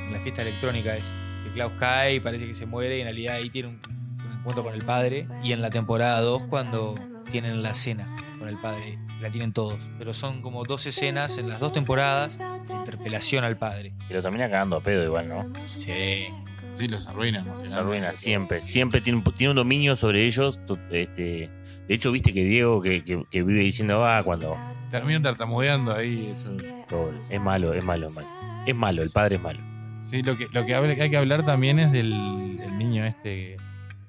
en 0.07 0.13
la 0.13 0.21
fiesta 0.21 0.43
electrónica 0.43 0.97
es 0.97 1.07
que 1.45 1.53
Klaus 1.55 1.73
cae 1.79 2.15
y 2.17 2.21
parece 2.21 2.47
que 2.47 2.55
se 2.55 2.67
muere 2.67 2.99
y 2.99 3.01
en 3.01 3.07
realidad 3.07 3.37
ahí 3.37 3.51
tiene 3.51 3.69
un, 3.69 3.81
un 4.25 4.39
encuentro 4.39 4.63
con 4.65 4.75
el 4.75 4.85
padre. 4.85 5.27
Y 5.43 5.53
en 5.53 5.63
la 5.63 5.71
temporada 5.71 6.21
2 6.21 6.43
cuando 6.49 6.95
tienen 7.31 7.63
la 7.63 7.75
cena 7.75 8.09
con 8.39 8.49
el 8.49 8.59
padre, 8.59 8.99
la 9.21 9.31
tienen 9.31 9.53
todos. 9.53 9.79
Pero 9.99 10.13
son 10.15 10.43
como 10.43 10.65
dos 10.65 10.85
escenas 10.87 11.39
en 11.39 11.49
las 11.49 11.61
dos 11.61 11.73
temporadas 11.73 12.39
de 12.39 12.75
interpelación 12.75 13.45
al 13.45 13.57
padre. 13.57 13.93
Que 14.09 14.15
lo 14.15 14.23
termina 14.23 14.47
cagando 14.51 14.77
a 14.77 14.81
pedo 14.83 15.05
igual, 15.05 15.29
¿no? 15.29 15.53
Sí. 15.67 16.25
Sí, 16.73 16.89
los 16.89 17.07
arruina 17.07 17.39
emocionalmente. 17.41 17.81
arruina 17.81 18.13
siempre. 18.13 18.63
Siempre 18.63 19.01
tiene, 19.01 19.19
un- 19.19 19.25
tiene 19.35 19.51
un 19.51 19.57
dominio 19.57 19.95
sobre 19.97 20.25
ellos. 20.27 20.61
Este, 20.91 21.51
de 21.89 21.95
hecho, 21.95 22.11
viste 22.13 22.33
que 22.33 22.45
Diego, 22.45 22.81
que, 22.81 23.03
que- 23.05 23.25
que 23.31 23.43
vive 23.43 23.61
diciendo, 23.61 24.05
ah, 24.05 24.23
cuando. 24.25 24.57
Terminan 24.91 25.23
tartamudeando 25.23 25.95
ahí. 25.95 26.33
eso. 26.37 26.55
Pobre, 26.89 27.19
Es 27.31 27.41
malo, 27.41 27.73
es 27.73 27.83
malo, 27.85 28.09
es 28.09 28.15
malo. 28.15 28.29
Es 28.67 28.75
malo, 28.75 29.03
el 29.03 29.11
padre 29.11 29.37
es 29.37 29.43
malo. 29.43 29.61
Sí, 29.99 30.23
lo 30.23 30.37
que, 30.37 30.49
lo 30.51 30.61
hay 30.61 31.11
que 31.11 31.17
hablar 31.17 31.45
también 31.47 31.79
es 31.79 31.93
del 31.93 32.13
el 32.13 32.79
niño 32.79 33.05
este 33.05 33.57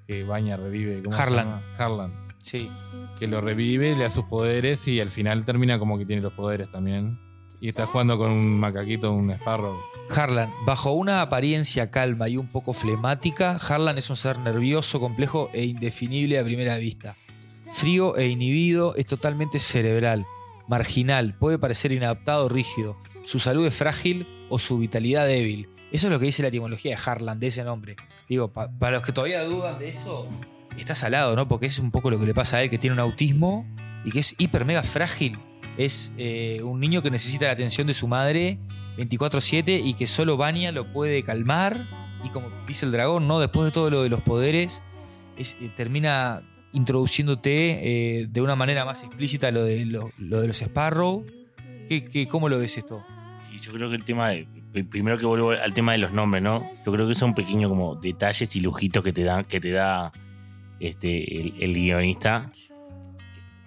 que, 0.08 0.14
que 0.16 0.24
baña, 0.24 0.58
revive. 0.58 1.02
¿cómo 1.04 1.16
se 1.16 1.22
Harlan. 1.22 1.46
llama? 1.48 1.64
Harlan. 1.78 2.14
Sí. 2.40 2.70
Que 3.18 3.28
lo 3.28 3.40
revive, 3.42 3.96
le 3.96 4.04
da 4.04 4.10
sus 4.10 4.26
poderes 4.26 4.86
y 4.88 5.00
al 5.00 5.10
final 5.10 5.46
termina 5.46 5.80
como 5.80 5.98
que 5.98 6.06
tiene 6.06 6.22
los 6.22 6.34
poderes 6.34 6.70
también. 6.72 7.18
Y 7.62 7.70
está 7.70 7.86
jugando 7.86 8.18
con 8.18 8.32
un 8.32 8.60
macaquito, 8.60 9.12
un 9.14 9.32
Sparrow. 9.32 9.78
Harlan, 10.10 10.52
bajo 10.66 10.92
una 10.92 11.22
apariencia 11.22 11.90
calma 11.90 12.28
y 12.30 12.38
un 12.38 12.48
poco 12.48 12.74
flemática, 12.74 13.56
Harlan 13.58 13.98
es 13.98 14.10
un 14.10 14.16
ser 14.16 14.38
nervioso, 14.40 15.00
complejo 15.00 15.50
e 15.54 15.64
indefinible 15.66 16.38
a 16.40 16.44
primera 16.44 16.78
vista. 16.78 17.16
Frío 17.72 18.16
e 18.18 18.28
inhibido, 18.28 18.96
es 18.96 19.06
totalmente 19.06 19.60
cerebral, 19.60 20.26
marginal, 20.68 21.36
puede 21.38 21.58
parecer 21.58 21.92
inadaptado 21.94 22.46
o 22.46 22.50
rígido. 22.50 22.98
Su 23.24 23.40
salud 23.40 23.66
es 23.66 23.76
frágil 23.76 24.28
o 24.50 24.60
su 24.60 24.78
vitalidad 24.78 25.26
débil. 25.26 25.70
Eso 25.92 26.08
es 26.08 26.12
lo 26.14 26.20
que 26.20 26.26
dice 26.26 26.42
la 26.42 26.50
etimología 26.50 26.96
de 26.96 27.02
Harlan, 27.04 27.40
de 27.40 27.48
ese 27.48 27.64
nombre. 27.64 27.96
Digo, 28.28 28.52
pa- 28.52 28.70
para 28.72 28.98
los 28.98 29.06
que 29.06 29.12
todavía 29.14 29.44
dudan 29.44 29.80
de 29.80 29.90
eso, 29.90 30.28
está 30.78 30.96
salado, 30.96 31.36
¿no? 31.36 31.48
Porque 31.48 31.68
es 31.68 31.80
un 31.80 31.92
poco 31.92 32.10
lo 32.12 32.20
que 32.20 32.26
le 32.26 32.34
pasa 32.34 32.58
a 32.58 32.64
él, 32.64 32.70
que 32.70 32.78
tiene 32.78 32.94
un 32.96 33.00
autismo 33.00 33.66
y 34.04 34.12
que 34.12 34.20
es 34.20 34.36
hiper 34.38 34.66
mega 34.66 34.84
frágil. 34.84 35.40
Es 35.78 36.12
eh, 36.18 36.62
un 36.64 36.80
niño 36.80 37.02
que 37.02 37.10
necesita 37.12 37.46
la 37.46 37.52
atención 37.52 37.88
de 37.88 37.94
su 37.94 38.08
madre 38.08 38.58
24-7 38.98 39.82
y 39.84 39.94
que 39.96 40.06
solo 40.08 40.38
Vania 40.38 40.72
lo 40.72 40.92
puede 40.92 41.24
calmar. 41.24 41.88
Y 42.24 42.30
como 42.30 42.48
dice 42.68 42.86
el 42.86 42.92
dragón, 42.92 43.28
¿no? 43.28 43.40
Después 43.40 43.66
de 43.66 43.72
todo 43.72 43.90
lo 43.90 44.04
de 44.04 44.10
los 44.10 44.22
poderes, 44.22 44.82
es- 45.38 45.58
eh, 45.60 45.72
termina 45.76 46.42
introduciéndote 46.74 48.22
eh, 48.22 48.28
de 48.30 48.42
una 48.42 48.56
manera 48.56 48.86
más 48.86 49.04
explícita 49.04 49.52
lo 49.52 49.64
de, 49.64 49.86
lo, 49.86 50.12
lo 50.18 50.42
de 50.42 50.48
los 50.48 50.62
Sparrow. 50.62 51.26
¿Qué, 51.90 52.06
qué, 52.06 52.28
cómo 52.28 52.50
lo 52.50 52.60
ves 52.60 52.78
esto? 52.78 53.04
Sí, 53.40 53.60
yo 53.60 53.74
creo 53.74 53.90
que 53.90 53.96
el 53.96 54.04
tema 54.06 54.30
de. 54.30 54.48
Primero 54.90 55.18
que 55.20 55.26
vuelvo 55.26 55.52
al 55.52 55.74
tema 55.74 55.92
de 55.92 56.00
los 56.00 56.12
nombres, 56.14 56.42
¿no? 56.42 56.64
Yo 56.86 56.92
creo 56.92 57.08
que 57.08 57.14
son 57.14 57.36
pequeños 57.36 57.70
como 57.70 57.96
detalles 57.96 58.56
y 58.56 58.62
lujitos 58.62 59.04
que 59.04 59.12
te 59.14 59.24
dan, 59.24 59.44
que 59.46 59.60
te 59.60 59.70
da 59.72 60.12
este, 60.80 61.42
el, 61.64 61.74
guionista. 61.76 62.52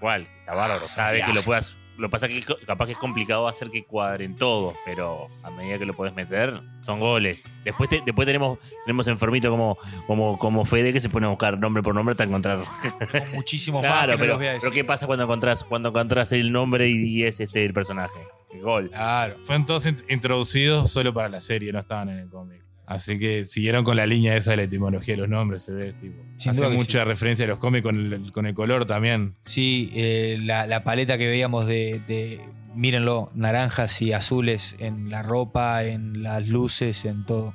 ¿Cuál? 0.00 0.22
Está 0.40 0.54
bárbaro. 0.54 0.80
Vez 1.12 1.24
que 1.26 1.32
lo 1.32 1.42
puedas. 1.42 1.78
Lo 1.98 2.08
que 2.08 2.12
pasa 2.12 2.26
es 2.26 2.44
que 2.44 2.54
capaz 2.66 2.86
que 2.86 2.92
es 2.92 2.98
complicado 2.98 3.48
hacer 3.48 3.70
que 3.70 3.84
cuadren 3.84 4.36
todo, 4.36 4.74
pero 4.84 5.26
a 5.42 5.50
medida 5.50 5.78
que 5.78 5.86
lo 5.86 5.94
puedes 5.94 6.14
meter, 6.14 6.60
son 6.82 7.00
goles. 7.00 7.48
Después, 7.64 7.88
te- 7.88 8.02
después 8.04 8.26
tenemos, 8.26 8.58
tenemos 8.84 9.08
enfermito 9.08 9.50
como, 9.50 9.78
como, 10.06 10.36
como 10.38 10.64
Fede 10.64 10.92
que 10.92 11.00
se 11.00 11.08
pone 11.08 11.26
a 11.26 11.30
buscar 11.30 11.58
nombre 11.58 11.82
por 11.82 11.94
nombre 11.94 12.12
hasta 12.12 12.24
encontrar. 12.24 12.64
Con 13.10 13.30
muchísimos 13.34 13.82
más 13.82 13.90
Claro, 13.92 14.12
que 14.12 14.16
no 14.16 14.20
pero, 14.20 14.32
los 14.32 14.38
voy 14.38 14.46
a 14.46 14.50
pero 14.50 14.60
decir. 14.60 14.72
¿qué 14.72 14.84
pasa 14.84 15.06
cuando 15.06 15.24
encontrás, 15.24 15.64
cuando 15.64 15.88
encontrás 15.88 16.32
el 16.32 16.52
nombre 16.52 16.88
y, 16.88 17.20
y 17.20 17.24
es 17.24 17.40
este 17.40 17.64
el 17.64 17.72
personaje? 17.72 18.18
El 18.52 18.60
gol. 18.62 18.90
Claro. 18.90 19.36
Fueron 19.42 19.64
todos 19.66 19.86
int- 19.86 20.04
introducidos 20.08 20.90
solo 20.90 21.14
para 21.14 21.28
la 21.28 21.40
serie, 21.40 21.72
no 21.72 21.78
estaban 21.78 22.08
en 22.10 22.18
el 22.18 22.28
cómic. 22.28 22.62
Así 22.86 23.18
que 23.18 23.44
siguieron 23.44 23.82
con 23.84 23.96
la 23.96 24.06
línea 24.06 24.36
esa 24.36 24.52
de 24.52 24.58
la 24.58 24.62
etimología 24.62 25.14
de 25.14 25.20
los 25.22 25.28
nombres, 25.28 25.62
se 25.62 25.72
ve, 25.72 25.92
tipo. 25.92 26.22
Sin 26.36 26.52
Hace 26.52 26.68
mucha 26.68 27.04
referencia 27.04 27.44
a 27.44 27.48
los 27.48 27.58
cómics 27.58 27.82
con 27.82 27.96
el, 28.12 28.30
con 28.30 28.46
el 28.46 28.54
color 28.54 28.86
también. 28.86 29.34
Sí, 29.42 29.90
eh, 29.94 30.38
la, 30.40 30.66
la 30.66 30.84
paleta 30.84 31.18
que 31.18 31.26
veíamos 31.26 31.66
de, 31.66 32.00
de, 32.06 32.40
mírenlo, 32.74 33.30
naranjas 33.34 34.00
y 34.02 34.12
azules 34.12 34.76
en 34.78 35.10
la 35.10 35.22
ropa, 35.22 35.82
en 35.84 36.22
las 36.22 36.46
luces, 36.48 37.04
en 37.04 37.26
todo. 37.26 37.54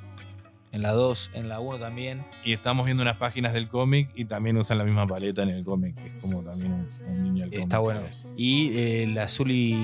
En 0.70 0.80
la 0.80 0.92
2, 0.92 1.32
en 1.34 1.48
la 1.50 1.60
1 1.60 1.78
también. 1.80 2.24
Y 2.44 2.54
estamos 2.54 2.86
viendo 2.86 3.02
unas 3.02 3.16
páginas 3.16 3.52
del 3.52 3.68
cómic 3.68 4.10
y 4.14 4.24
también 4.24 4.56
usan 4.56 4.78
la 4.78 4.84
misma 4.84 5.06
paleta 5.06 5.42
en 5.42 5.50
el 5.50 5.64
cómic, 5.64 5.94
que 5.96 6.06
es 6.08 6.14
como 6.24 6.42
también 6.42 6.72
un, 6.72 6.88
un 7.08 7.22
niño 7.22 7.42
del 7.42 7.50
cómic. 7.50 7.64
Está 7.64 7.78
bueno. 7.78 8.00
Y 8.38 8.70
eh, 8.78 9.02
el 9.02 9.18
azul 9.18 9.50
y, 9.50 9.74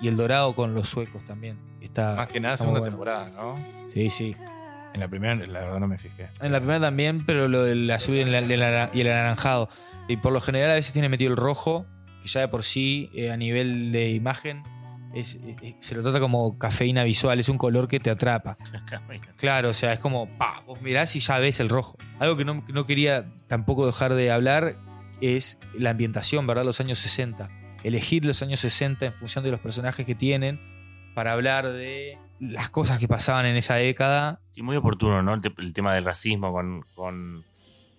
y 0.00 0.08
el 0.08 0.16
dorado 0.16 0.54
con 0.54 0.74
los 0.74 0.88
suecos 0.88 1.22
también. 1.26 1.58
Está, 1.82 2.14
Más 2.14 2.28
que 2.28 2.40
nada, 2.40 2.54
está 2.54 2.64
segunda 2.64 2.80
bueno. 2.80 2.96
temporada, 2.96 3.28
¿no? 3.36 3.88
Sí, 3.88 4.08
sí. 4.08 4.34
En 4.94 5.00
la 5.00 5.08
primera, 5.08 5.34
la 5.34 5.60
verdad, 5.60 5.80
no 5.80 5.88
me 5.88 5.98
fijé. 5.98 6.28
En 6.40 6.52
la 6.52 6.60
primera 6.60 6.80
también, 6.80 7.26
pero 7.26 7.48
lo 7.48 7.62
del 7.64 7.90
azul 7.90 8.14
y 8.16 8.20
el, 8.20 8.32
el 8.34 8.62
ara- 8.62 8.90
y 8.94 9.00
el 9.00 9.10
anaranjado. 9.10 9.68
Y 10.08 10.16
por 10.18 10.32
lo 10.32 10.40
general 10.40 10.70
a 10.70 10.74
veces 10.74 10.92
tiene 10.92 11.08
metido 11.08 11.30
el 11.30 11.36
rojo, 11.36 11.84
que 12.22 12.28
ya 12.28 12.40
de 12.40 12.48
por 12.48 12.62
sí, 12.64 13.10
eh, 13.14 13.30
a 13.30 13.36
nivel 13.36 13.90
de 13.92 14.10
imagen, 14.10 14.62
es, 15.14 15.36
eh, 15.36 15.56
eh, 15.62 15.74
se 15.80 15.94
lo 15.94 16.02
trata 16.02 16.20
como 16.20 16.58
cafeína 16.58 17.02
visual, 17.04 17.38
es 17.40 17.48
un 17.48 17.58
color 17.58 17.88
que 17.88 17.98
te 18.00 18.10
atrapa. 18.10 18.56
Claro, 19.36 19.70
o 19.70 19.74
sea, 19.74 19.92
es 19.92 19.98
como, 19.98 20.28
pa, 20.38 20.62
vos 20.66 20.80
mirás 20.80 21.14
y 21.16 21.20
ya 21.20 21.38
ves 21.38 21.58
el 21.60 21.68
rojo. 21.68 21.96
Algo 22.20 22.36
que 22.36 22.44
no, 22.44 22.64
que 22.64 22.72
no 22.72 22.86
quería 22.86 23.26
tampoco 23.48 23.86
dejar 23.86 24.14
de 24.14 24.30
hablar 24.30 24.76
es 25.20 25.58
la 25.78 25.90
ambientación, 25.90 26.46
¿verdad? 26.46 26.64
Los 26.64 26.80
años 26.80 26.98
60. 26.98 27.48
Elegir 27.82 28.24
los 28.24 28.42
años 28.42 28.60
60 28.60 29.06
en 29.06 29.12
función 29.12 29.44
de 29.44 29.50
los 29.50 29.60
personajes 29.60 30.06
que 30.06 30.14
tienen 30.14 30.60
para 31.14 31.32
hablar 31.32 31.72
de 31.72 32.18
las 32.40 32.68
cosas 32.70 32.98
que 32.98 33.08
pasaban 33.08 33.46
en 33.46 33.56
esa 33.56 33.76
década. 33.76 34.40
Sí, 34.50 34.62
muy 34.62 34.76
oportuno, 34.76 35.22
¿no? 35.22 35.34
El, 35.34 35.40
te- 35.40 35.52
el 35.58 35.72
tema 35.72 35.94
del 35.94 36.04
racismo 36.04 36.52
con, 36.52 36.82
con, 36.94 37.44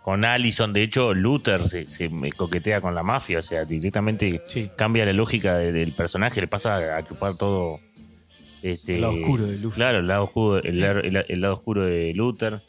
con 0.01 0.25
Allison. 0.25 0.73
De 0.73 0.83
hecho, 0.83 1.13
Luther 1.13 1.67
se, 1.67 1.87
coquetea 2.35 2.81
con 2.81 2.93
la 2.93 3.03
mafia. 3.03 3.39
O 3.39 3.43
sea, 3.43 3.65
directamente 3.65 4.41
Sí. 4.45 4.69
cambia 4.75 5.05
la 5.05 5.13
lógica 5.13 5.55
de- 5.57 5.71
del 5.71 5.91
personaje. 5.93 6.41
Le 6.41 6.47
pasa 6.47 6.97
a 6.97 7.05
chupar 7.05 7.35
todo. 7.37 7.79
Este, 8.61 8.95
El 8.95 9.01
lado 9.01 9.13
oscuro 9.13 9.45
de 9.45 9.57
Luther. 9.57 9.75
Claro, 9.75 9.99
el 9.99 10.07
lado 10.07 10.23
oscuro, 10.25 10.57
el, 10.63 10.79
lado- 10.81 10.99
el- 10.99 11.25
el 11.27 11.41
lado 11.41 11.53
oscuro 11.53 11.83
de 11.85 12.13
Luther. 12.13 12.61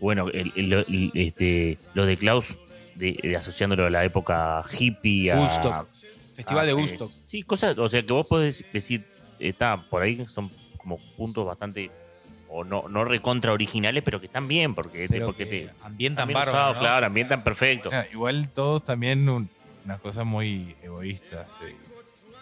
Bueno, 0.00 0.28
el, 0.28 0.52
el- 0.56 0.72
el- 0.72 1.10
este, 1.14 1.78
lo 1.94 2.04
de 2.04 2.16
Klaus, 2.16 2.58
de, 2.96 3.18
de 3.22 3.36
asociándolo 3.36 3.86
a 3.86 3.90
la 3.90 4.04
época 4.04 4.62
hippie. 4.78 5.30
A, 5.32 5.38
Woodstock. 5.40 5.86
Festival 6.34 6.64
Ah, 6.64 6.66
de. 6.66 6.74
Woodstock. 6.74 7.12
Sí, 7.24 7.42
cosas, 7.44 7.78
o 7.78 7.88
sea, 7.88 8.02
que 8.04 8.12
vos 8.12 8.26
podés 8.26 8.64
decir, 8.72 9.06
está 9.38 9.76
por 9.76 10.02
ahí, 10.02 10.24
son 10.26 10.50
como 10.76 10.98
puntos 11.16 11.44
bastante, 11.46 11.90
o 12.48 12.64
no, 12.64 12.88
no 12.88 13.04
recontra 13.04 13.52
originales, 13.52 14.02
pero 14.04 14.20
que 14.20 14.26
están 14.26 14.46
bien, 14.48 14.74
porque, 14.74 15.06
Pero 15.10 15.26
porque 15.26 15.44
que 15.44 15.50
te 15.66 15.70
ambientan 15.82 16.22
también 16.22 16.34
bárbaro, 16.36 16.78
claro, 16.78 17.06
ambientan 17.06 17.42
perfecto. 17.44 17.90
Igual 18.12 18.48
todos 18.52 18.84
también 18.84 19.28
un- 19.28 19.48
unas 19.84 20.00
cosas 20.00 20.24
muy 20.26 20.76
egoístas. 20.82 21.50
sí. 21.60 21.74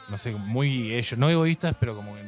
No 0.08 0.18
sé, 0.18 0.32
muy 0.32 0.92
ellos. 0.94 1.16
No 1.18 1.30
egoístas, 1.30 1.74
pero 1.80 1.96
como 1.96 2.14
que. 2.14 2.20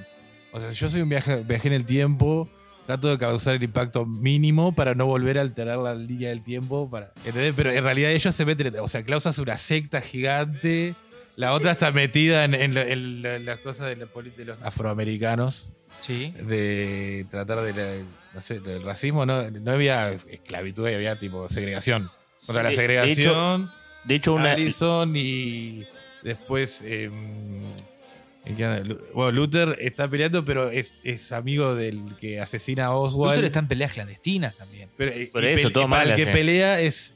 O 0.50 0.58
sea, 0.58 0.70
si 0.70 0.76
yo 0.76 0.88
soy 0.88 1.02
un 1.02 1.10
viaje, 1.10 1.42
viaje 1.42 1.68
en 1.68 1.74
el 1.74 1.84
tiempo. 1.84 2.48
Trato 2.86 3.08
de 3.08 3.18
causar 3.18 3.56
el 3.56 3.62
impacto 3.64 4.06
mínimo 4.06 4.72
para 4.72 4.94
no 4.94 5.04
volver 5.06 5.38
a 5.38 5.42
alterar 5.42 5.76
la 5.78 5.94
línea 5.94 6.30
del 6.30 6.42
tiempo. 6.42 6.88
Para, 6.88 7.12
¿entendés? 7.24 7.52
Pero 7.54 7.70
en 7.72 7.82
realidad 7.84 8.12
ellos 8.12 8.34
se 8.34 8.46
meten. 8.46 8.72
O 8.80 8.88
sea, 8.88 9.02
Klaus 9.02 9.26
hace 9.26 9.42
una 9.42 9.58
secta 9.58 10.00
gigante. 10.00 10.94
La 11.36 11.52
otra 11.52 11.72
está 11.72 11.92
metida 11.92 12.44
en, 12.44 12.54
en 12.54 12.74
la- 12.74 12.82
en 12.88 13.22
la- 13.22 13.38
las 13.38 13.58
cosas 13.60 13.88
de, 13.90 13.96
la 13.96 14.06
de 14.06 14.44
los 14.44 14.58
afroamericanos. 14.62 15.68
Sí. 16.00 16.32
De 16.42 17.26
tratar 17.30 17.60
de. 17.60 17.72
la- 17.72 18.04
no 18.34 18.40
sé, 18.40 18.60
del 18.60 18.82
racismo. 18.82 19.24
No, 19.26 19.50
no 19.50 19.72
había 19.72 20.12
esclavitud, 20.12 20.86
había 20.86 21.18
tipo 21.18 21.48
segregación. 21.48 22.10
Contra 22.46 22.62
la 22.62 22.68
De- 22.70 22.74
de 22.74 22.76
segregación. 22.76 23.70
De 24.04 24.14
hecho, 24.14 24.34
una, 24.34 24.52
Allison 24.52 25.12
y 25.16 25.84
después. 26.22 26.82
eh, 26.84 27.10
bueno, 29.12 29.32
Luther 29.32 29.76
está 29.80 30.06
peleando, 30.08 30.44
pero 30.44 30.70
es, 30.70 30.94
es 31.02 31.32
amigo 31.32 31.74
del 31.74 32.16
que 32.16 32.40
asesina 32.40 32.86
a 32.86 32.90
Oswald. 32.96 33.32
Luther 33.32 33.44
está 33.46 33.58
en 33.58 33.66
peleas 33.68 33.92
clandestinas 33.92 34.54
también. 34.56 34.88
pero, 34.96 35.10
eh, 35.10 35.28
Por 35.32 35.42
y 35.42 35.48
eso, 35.48 35.70
todo 35.70 35.88
para 35.88 36.04
mal 36.04 36.10
el 36.10 36.16
que 36.24 36.30
pelea 36.30 36.80
es 36.80 37.14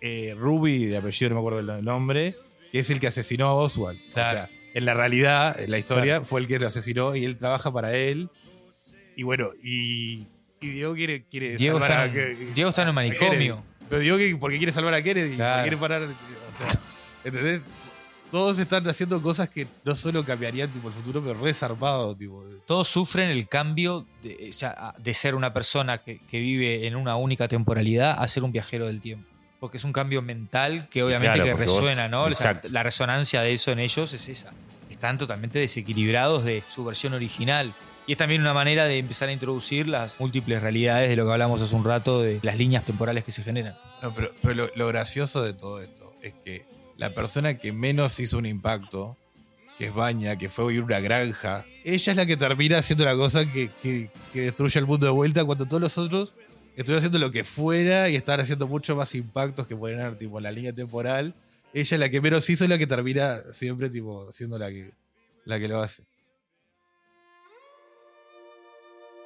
eh, 0.00 0.34
Ruby, 0.38 0.86
de 0.86 0.96
apellido, 0.98 1.30
no 1.30 1.34
me 1.36 1.40
acuerdo 1.40 1.78
el 1.78 1.84
nombre, 1.84 2.36
que 2.72 2.78
es 2.80 2.90
el 2.90 3.00
que 3.00 3.06
asesinó 3.06 3.46
a 3.46 3.54
Oswald. 3.54 3.98
Claro. 4.12 4.28
O 4.28 4.32
sea, 4.32 4.50
en 4.74 4.84
la 4.84 4.94
realidad, 4.94 5.58
en 5.60 5.70
la 5.70 5.78
historia, 5.78 6.20
fue 6.22 6.40
el 6.40 6.46
que 6.46 6.58
lo 6.58 6.66
asesinó 6.66 7.16
y 7.16 7.24
él 7.24 7.36
trabaja 7.36 7.72
para 7.72 7.94
él. 7.94 8.28
Y 9.16 9.22
bueno, 9.24 9.48
y, 9.62 10.26
y 10.60 10.68
Diego 10.68 10.94
quiere, 10.94 11.24
quiere 11.24 11.56
Diego 11.56 11.80
salvar 11.80 12.06
está, 12.08 12.20
a- 12.20 12.26
en, 12.30 12.54
Diego 12.54 12.70
está 12.70 12.82
en 12.82 12.88
un 12.90 12.94
manicomio. 12.94 13.62
Pero 13.88 14.00
digo 14.02 14.16
que 14.18 14.36
porque 14.36 14.58
quiere 14.58 14.72
salvar 14.72 14.94
a 14.94 15.02
Kennedy, 15.02 15.36
Claro. 15.36 15.62
quiere 15.62 15.76
parar. 15.76 16.02
o 16.02 16.06
sea, 16.06 16.80
¿Entendés? 17.24 17.62
Todos 18.30 18.58
están 18.58 18.86
haciendo 18.86 19.22
cosas 19.22 19.48
que 19.48 19.66
no 19.84 19.94
solo 19.94 20.22
cambiarían 20.22 20.70
tipo, 20.70 20.88
el 20.88 20.94
futuro, 20.94 21.22
pero 21.24 21.40
re 21.40 21.54
zarpado, 21.54 22.14
tipo. 22.14 22.44
Todos 22.66 22.86
sufren 22.86 23.30
el 23.30 23.48
cambio 23.48 24.06
de, 24.22 24.50
ya, 24.52 24.94
de 24.98 25.14
ser 25.14 25.34
una 25.34 25.54
persona 25.54 25.96
que, 25.98 26.18
que 26.30 26.38
vive 26.38 26.86
en 26.86 26.94
una 26.94 27.16
única 27.16 27.48
temporalidad 27.48 28.14
a 28.18 28.28
ser 28.28 28.44
un 28.44 28.52
viajero 28.52 28.86
del 28.86 29.00
tiempo. 29.00 29.26
Porque 29.60 29.78
es 29.78 29.84
un 29.84 29.92
cambio 29.92 30.22
mental 30.22 30.88
que 30.88 31.02
obviamente 31.02 31.40
Claro, 31.40 31.56
que 31.58 31.64
vos- 31.64 31.78
resuena, 31.80 32.08
¿no? 32.08 32.24
O 32.24 32.32
sea, 32.34 32.50
exacto. 32.52 32.68
la 32.70 32.82
resonancia 32.82 33.42
de 33.42 33.52
eso 33.52 33.72
en 33.72 33.80
ellos 33.80 34.12
es 34.12 34.28
esa. 34.28 34.52
Están 34.90 35.18
totalmente 35.18 35.58
desequilibrados 35.58 36.44
de 36.44 36.62
su 36.68 36.84
versión 36.84 37.14
original. 37.14 37.72
Y 38.06 38.12
es 38.12 38.18
también 38.18 38.40
una 38.40 38.54
manera 38.54 38.86
de 38.86 38.98
empezar 38.98 39.28
a 39.28 39.32
introducir 39.32 39.86
las 39.88 40.18
múltiples 40.18 40.62
realidades 40.62 41.08
de 41.10 41.16
lo 41.16 41.26
que 41.26 41.32
hablamos 41.32 41.60
hace 41.60 41.74
un 41.76 41.84
rato, 41.84 42.22
de 42.22 42.38
las 42.42 42.56
líneas 42.56 42.84
temporales 42.84 43.22
que 43.24 43.32
se 43.32 43.42
generan. 43.42 43.76
No, 44.00 44.14
pero, 44.14 44.32
pero 44.40 44.54
lo, 44.54 44.70
lo 44.76 44.86
gracioso 44.88 45.42
de 45.42 45.52
todo 45.52 45.82
esto 45.82 46.14
es 46.22 46.32
que 46.44 46.64
la 46.96 47.12
persona 47.12 47.58
que 47.58 47.72
menos 47.72 48.18
hizo 48.20 48.38
un 48.38 48.46
impacto, 48.46 49.16
que 49.76 49.88
es 49.88 49.94
Baña, 49.94 50.36
que 50.36 50.48
fue 50.48 50.68
vivir 50.68 50.84
una 50.84 51.00
granja, 51.00 51.64
ella 51.84 52.12
es 52.12 52.16
la 52.16 52.24
que 52.26 52.36
termina 52.36 52.78
haciendo 52.78 53.04
la 53.04 53.14
cosa 53.14 53.44
que, 53.44 53.70
que- 53.82 54.10
que 54.32 54.40
destruye 54.40 54.78
el 54.80 54.86
mundo 54.86 55.04
de 55.06 55.12
vuelta 55.12 55.44
cuando 55.44 55.66
todos 55.66 55.80
los 55.82 55.98
otros 55.98 56.34
estuvieron 56.78 56.98
haciendo 56.98 57.18
lo 57.18 57.32
que 57.32 57.42
fuera 57.42 58.08
y 58.08 58.14
estaban 58.14 58.40
haciendo 58.40 58.68
mucho 58.68 58.94
más 58.94 59.12
impactos 59.14 59.66
que 59.66 59.76
pueden 59.76 60.00
haber, 60.00 60.16
tipo, 60.16 60.38
la 60.38 60.52
línea 60.52 60.72
temporal. 60.72 61.34
Ella 61.74 61.96
es 61.96 62.00
la 62.00 62.08
que 62.08 62.20
menos 62.20 62.48
hizo 62.48 62.64
y 62.64 62.68
la 62.68 62.78
que 62.78 62.86
termina 62.86 63.36
siempre, 63.52 63.90
tipo, 63.90 64.30
siendo 64.30 64.58
la 64.58 64.70
que, 64.70 64.92
la 65.44 65.58
que 65.58 65.66
lo 65.66 65.82
hace. 65.82 66.04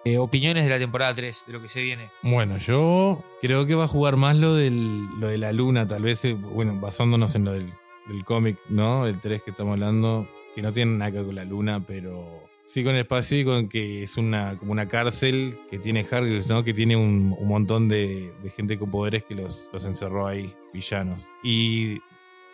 Eh, 0.05 0.17
opiniones 0.17 0.65
de 0.65 0.71
la 0.71 0.79
temporada 0.79 1.15
3, 1.15 1.45
de 1.47 1.53
lo 1.53 1.63
que 1.63 1.69
se 1.69 1.83
viene. 1.83 2.11
Bueno, 2.23 2.57
yo 2.57 3.23
creo 3.43 3.67
que 3.67 3.75
va 3.75 3.85
a 3.85 3.89
jugar 3.89 4.17
más 4.17 4.37
lo, 4.37 4.55
del, 4.55 5.07
lo 5.21 5.29
de 5.29 5.37
la 5.37 5.53
luna, 5.53 5.87
tal 5.87 6.03
vez, 6.03 6.25
eh, 6.25 6.33
bueno, 6.33 6.81
basándonos 6.81 7.37
en 7.37 7.45
lo 7.45 7.53
del, 7.53 7.71
del 8.09 8.25
cómic, 8.25 8.59
¿no? 8.71 9.07
El 9.07 9.21
3 9.21 9.43
que 9.43 9.51
estamos 9.51 9.75
hablando, 9.75 10.27
que 10.57 10.63
no 10.63 10.73
tiene 10.73 10.97
nada 10.97 11.11
que 11.11 11.19
ver 11.19 11.27
con 11.27 11.35
la 11.35 11.45
luna, 11.45 11.85
pero 11.87 12.49
sí 12.65 12.85
con 12.85 12.95
el 12.95 13.01
espacio 13.01 13.41
y 13.41 13.45
con 13.45 13.69
que 13.69 14.03
es 14.03 14.17
una, 14.17 14.59
como 14.59 14.73
una 14.73 14.89
cárcel 14.89 15.59
que 15.71 15.79
tiene 15.79 16.01
Hargreaves, 16.01 16.49
¿no? 16.49 16.65
Que 16.65 16.75
tiene 16.75 16.97
un, 16.97 17.35
un 17.39 17.49
montón 17.49 17.89
de, 17.89 18.33
de 18.43 18.51
gente 18.51 18.79
con 18.79 18.91
poderes 18.91 19.25
que 19.25 19.35
los, 19.35 19.69
los 19.73 19.85
encerró 19.85 20.27
ahí, 20.27 20.55
villanos. 20.73 21.27
Y 21.43 22.01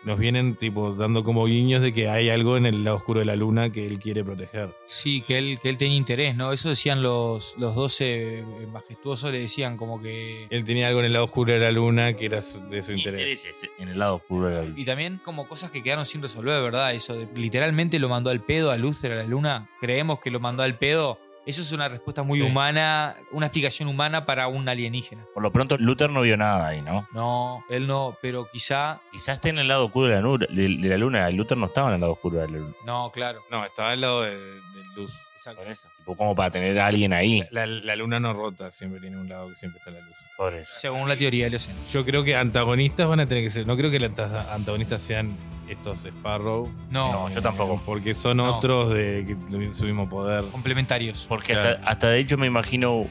nos 0.03 0.17
vienen 0.17 0.55
tipo 0.55 0.93
dando 0.93 1.23
como 1.23 1.45
guiños 1.45 1.81
de 1.81 1.93
que 1.93 2.09
hay 2.09 2.29
algo 2.29 2.57
en 2.57 2.65
el 2.65 2.83
lado 2.83 2.97
oscuro 2.97 3.19
de 3.19 3.25
la 3.25 3.35
luna 3.35 3.71
que 3.71 3.85
él 3.85 3.99
quiere 3.99 4.23
proteger. 4.23 4.75
Sí, 4.85 5.21
que 5.21 5.37
él, 5.37 5.59
que 5.61 5.69
él 5.69 5.77
tenía 5.77 5.97
interés, 5.97 6.35
¿no? 6.35 6.51
Eso 6.51 6.69
decían 6.69 7.01
los, 7.01 7.55
los 7.57 7.75
12 7.75 8.45
majestuosos, 8.71 9.31
le 9.31 9.39
decían 9.39 9.77
como 9.77 10.01
que... 10.01 10.47
Él 10.49 10.63
tenía 10.63 10.87
algo 10.87 10.99
en 10.99 11.07
el 11.07 11.13
lado 11.13 11.25
oscuro 11.25 11.53
de 11.53 11.59
la 11.59 11.71
luna 11.71 12.13
que 12.13 12.25
era 12.25 12.37
de 12.37 12.83
su 12.83 12.93
interés. 12.93 13.21
Intereses 13.21 13.69
en 13.77 13.89
el 13.89 13.99
lado 13.99 14.15
oscuro 14.15 14.47
de 14.47 14.55
la 14.55 14.63
luna. 14.63 14.75
Y 14.79 14.85
también 14.85 15.19
como 15.23 15.47
cosas 15.47 15.71
que 15.71 15.83
quedaron 15.83 16.05
sin 16.05 16.21
resolver, 16.21 16.61
¿verdad? 16.61 16.93
Eso 16.93 17.15
de 17.15 17.27
literalmente 17.35 17.99
lo 17.99 18.09
mandó 18.09 18.29
al 18.29 18.43
pedo 18.43 18.71
a 18.71 18.77
Luther 18.77 19.11
a 19.13 19.15
la 19.15 19.23
luna. 19.23 19.69
Creemos 19.79 20.19
que 20.19 20.31
lo 20.31 20.39
mandó 20.39 20.63
al 20.63 20.77
pedo. 20.77 21.19
Eso 21.49 21.61
es 21.63 21.71
una 21.71 21.89
respuesta 21.89 22.21
muy 22.23 22.39
Sí. 22.39 22.45
humana, 22.45 23.15
una 23.31 23.47
explicación 23.47 23.89
humana 23.89 24.25
para 24.25 24.47
un 24.47 24.69
alienígena. 24.69 25.25
Por 25.33 25.41
lo 25.41 25.51
pronto, 25.51 25.77
Luther 25.79 26.09
no 26.11 26.21
vio 26.21 26.37
nada 26.37 26.67
ahí, 26.67 26.81
¿no? 26.81 27.07
No, 27.13 27.63
él 27.69 27.87
no, 27.87 28.15
pero 28.21 28.47
quizá. 28.51 29.01
Quizás 29.11 29.35
esté 29.35 29.49
en 29.49 29.57
el 29.59 29.67
lado 29.67 29.85
oscuro 29.85 30.07
de 30.09 30.15
la, 30.15 30.21
nu- 30.21 30.37
de, 30.37 30.47
de 30.47 30.89
la 30.89 30.97
luna. 30.97 31.29
Luther 31.31 31.57
no 31.57 31.65
estaba 31.65 31.87
en 31.89 31.95
el 31.95 32.01
lado 32.01 32.13
oscuro 32.13 32.39
de 32.39 32.47
la 32.47 32.57
luna. 32.59 32.73
No, 32.85 33.11
claro. 33.11 33.41
No, 33.49 33.65
estaba 33.65 33.91
al 33.91 34.01
lado 34.01 34.21
de, 34.21 34.37
de 34.37 34.61
luz. 34.95 35.11
Exacto. 35.33 35.61
Por 35.63 35.71
eso. 35.71 35.89
Tipo, 35.97 36.15
como 36.15 36.35
para 36.35 36.51
tener 36.51 36.79
a 36.79 36.85
alguien 36.85 37.13
ahí. 37.13 37.43
La, 37.51 37.65
la 37.65 37.95
luna 37.95 38.19
no 38.19 38.33
rota, 38.33 38.71
siempre 38.71 38.99
tiene 38.99 39.17
un 39.17 39.27
lado 39.27 39.49
que 39.49 39.55
siempre 39.55 39.79
está 39.79 39.89
la 39.91 40.01
luz. 40.01 40.15
Por 40.37 40.53
eso. 40.53 40.79
Según 40.79 41.09
la 41.09 41.17
teoría 41.17 41.45
de 41.45 41.51
los 41.51 41.69
Yo 41.91 42.05
creo 42.05 42.23
que 42.23 42.35
antagonistas 42.35 43.07
van 43.07 43.21
a 43.21 43.25
tener 43.25 43.43
que 43.43 43.49
ser. 43.49 43.65
No 43.65 43.75
creo 43.75 43.89
que 43.89 43.99
los 43.99 44.11
antagonistas 44.51 45.01
sean 45.01 45.35
estos 45.69 46.05
Sparrow. 46.05 46.69
No, 46.89 47.11
No, 47.11 47.29
yo 47.29 47.41
tampoco. 47.41 47.81
Porque 47.85 48.13
son 48.13 48.37
No. 48.37 48.57
otros 48.57 48.89
de 48.89 49.25
que 49.27 49.73
su 49.73 49.85
mismo 49.85 50.09
poder. 50.09 50.43
complementarios. 50.45 51.25
Porque 51.29 51.53
Claro. 51.53 51.69
hasta, 51.77 51.89
hasta 51.89 52.09
de 52.09 52.19
hecho 52.19 52.37
me 52.37 52.47
imagino 52.47 53.05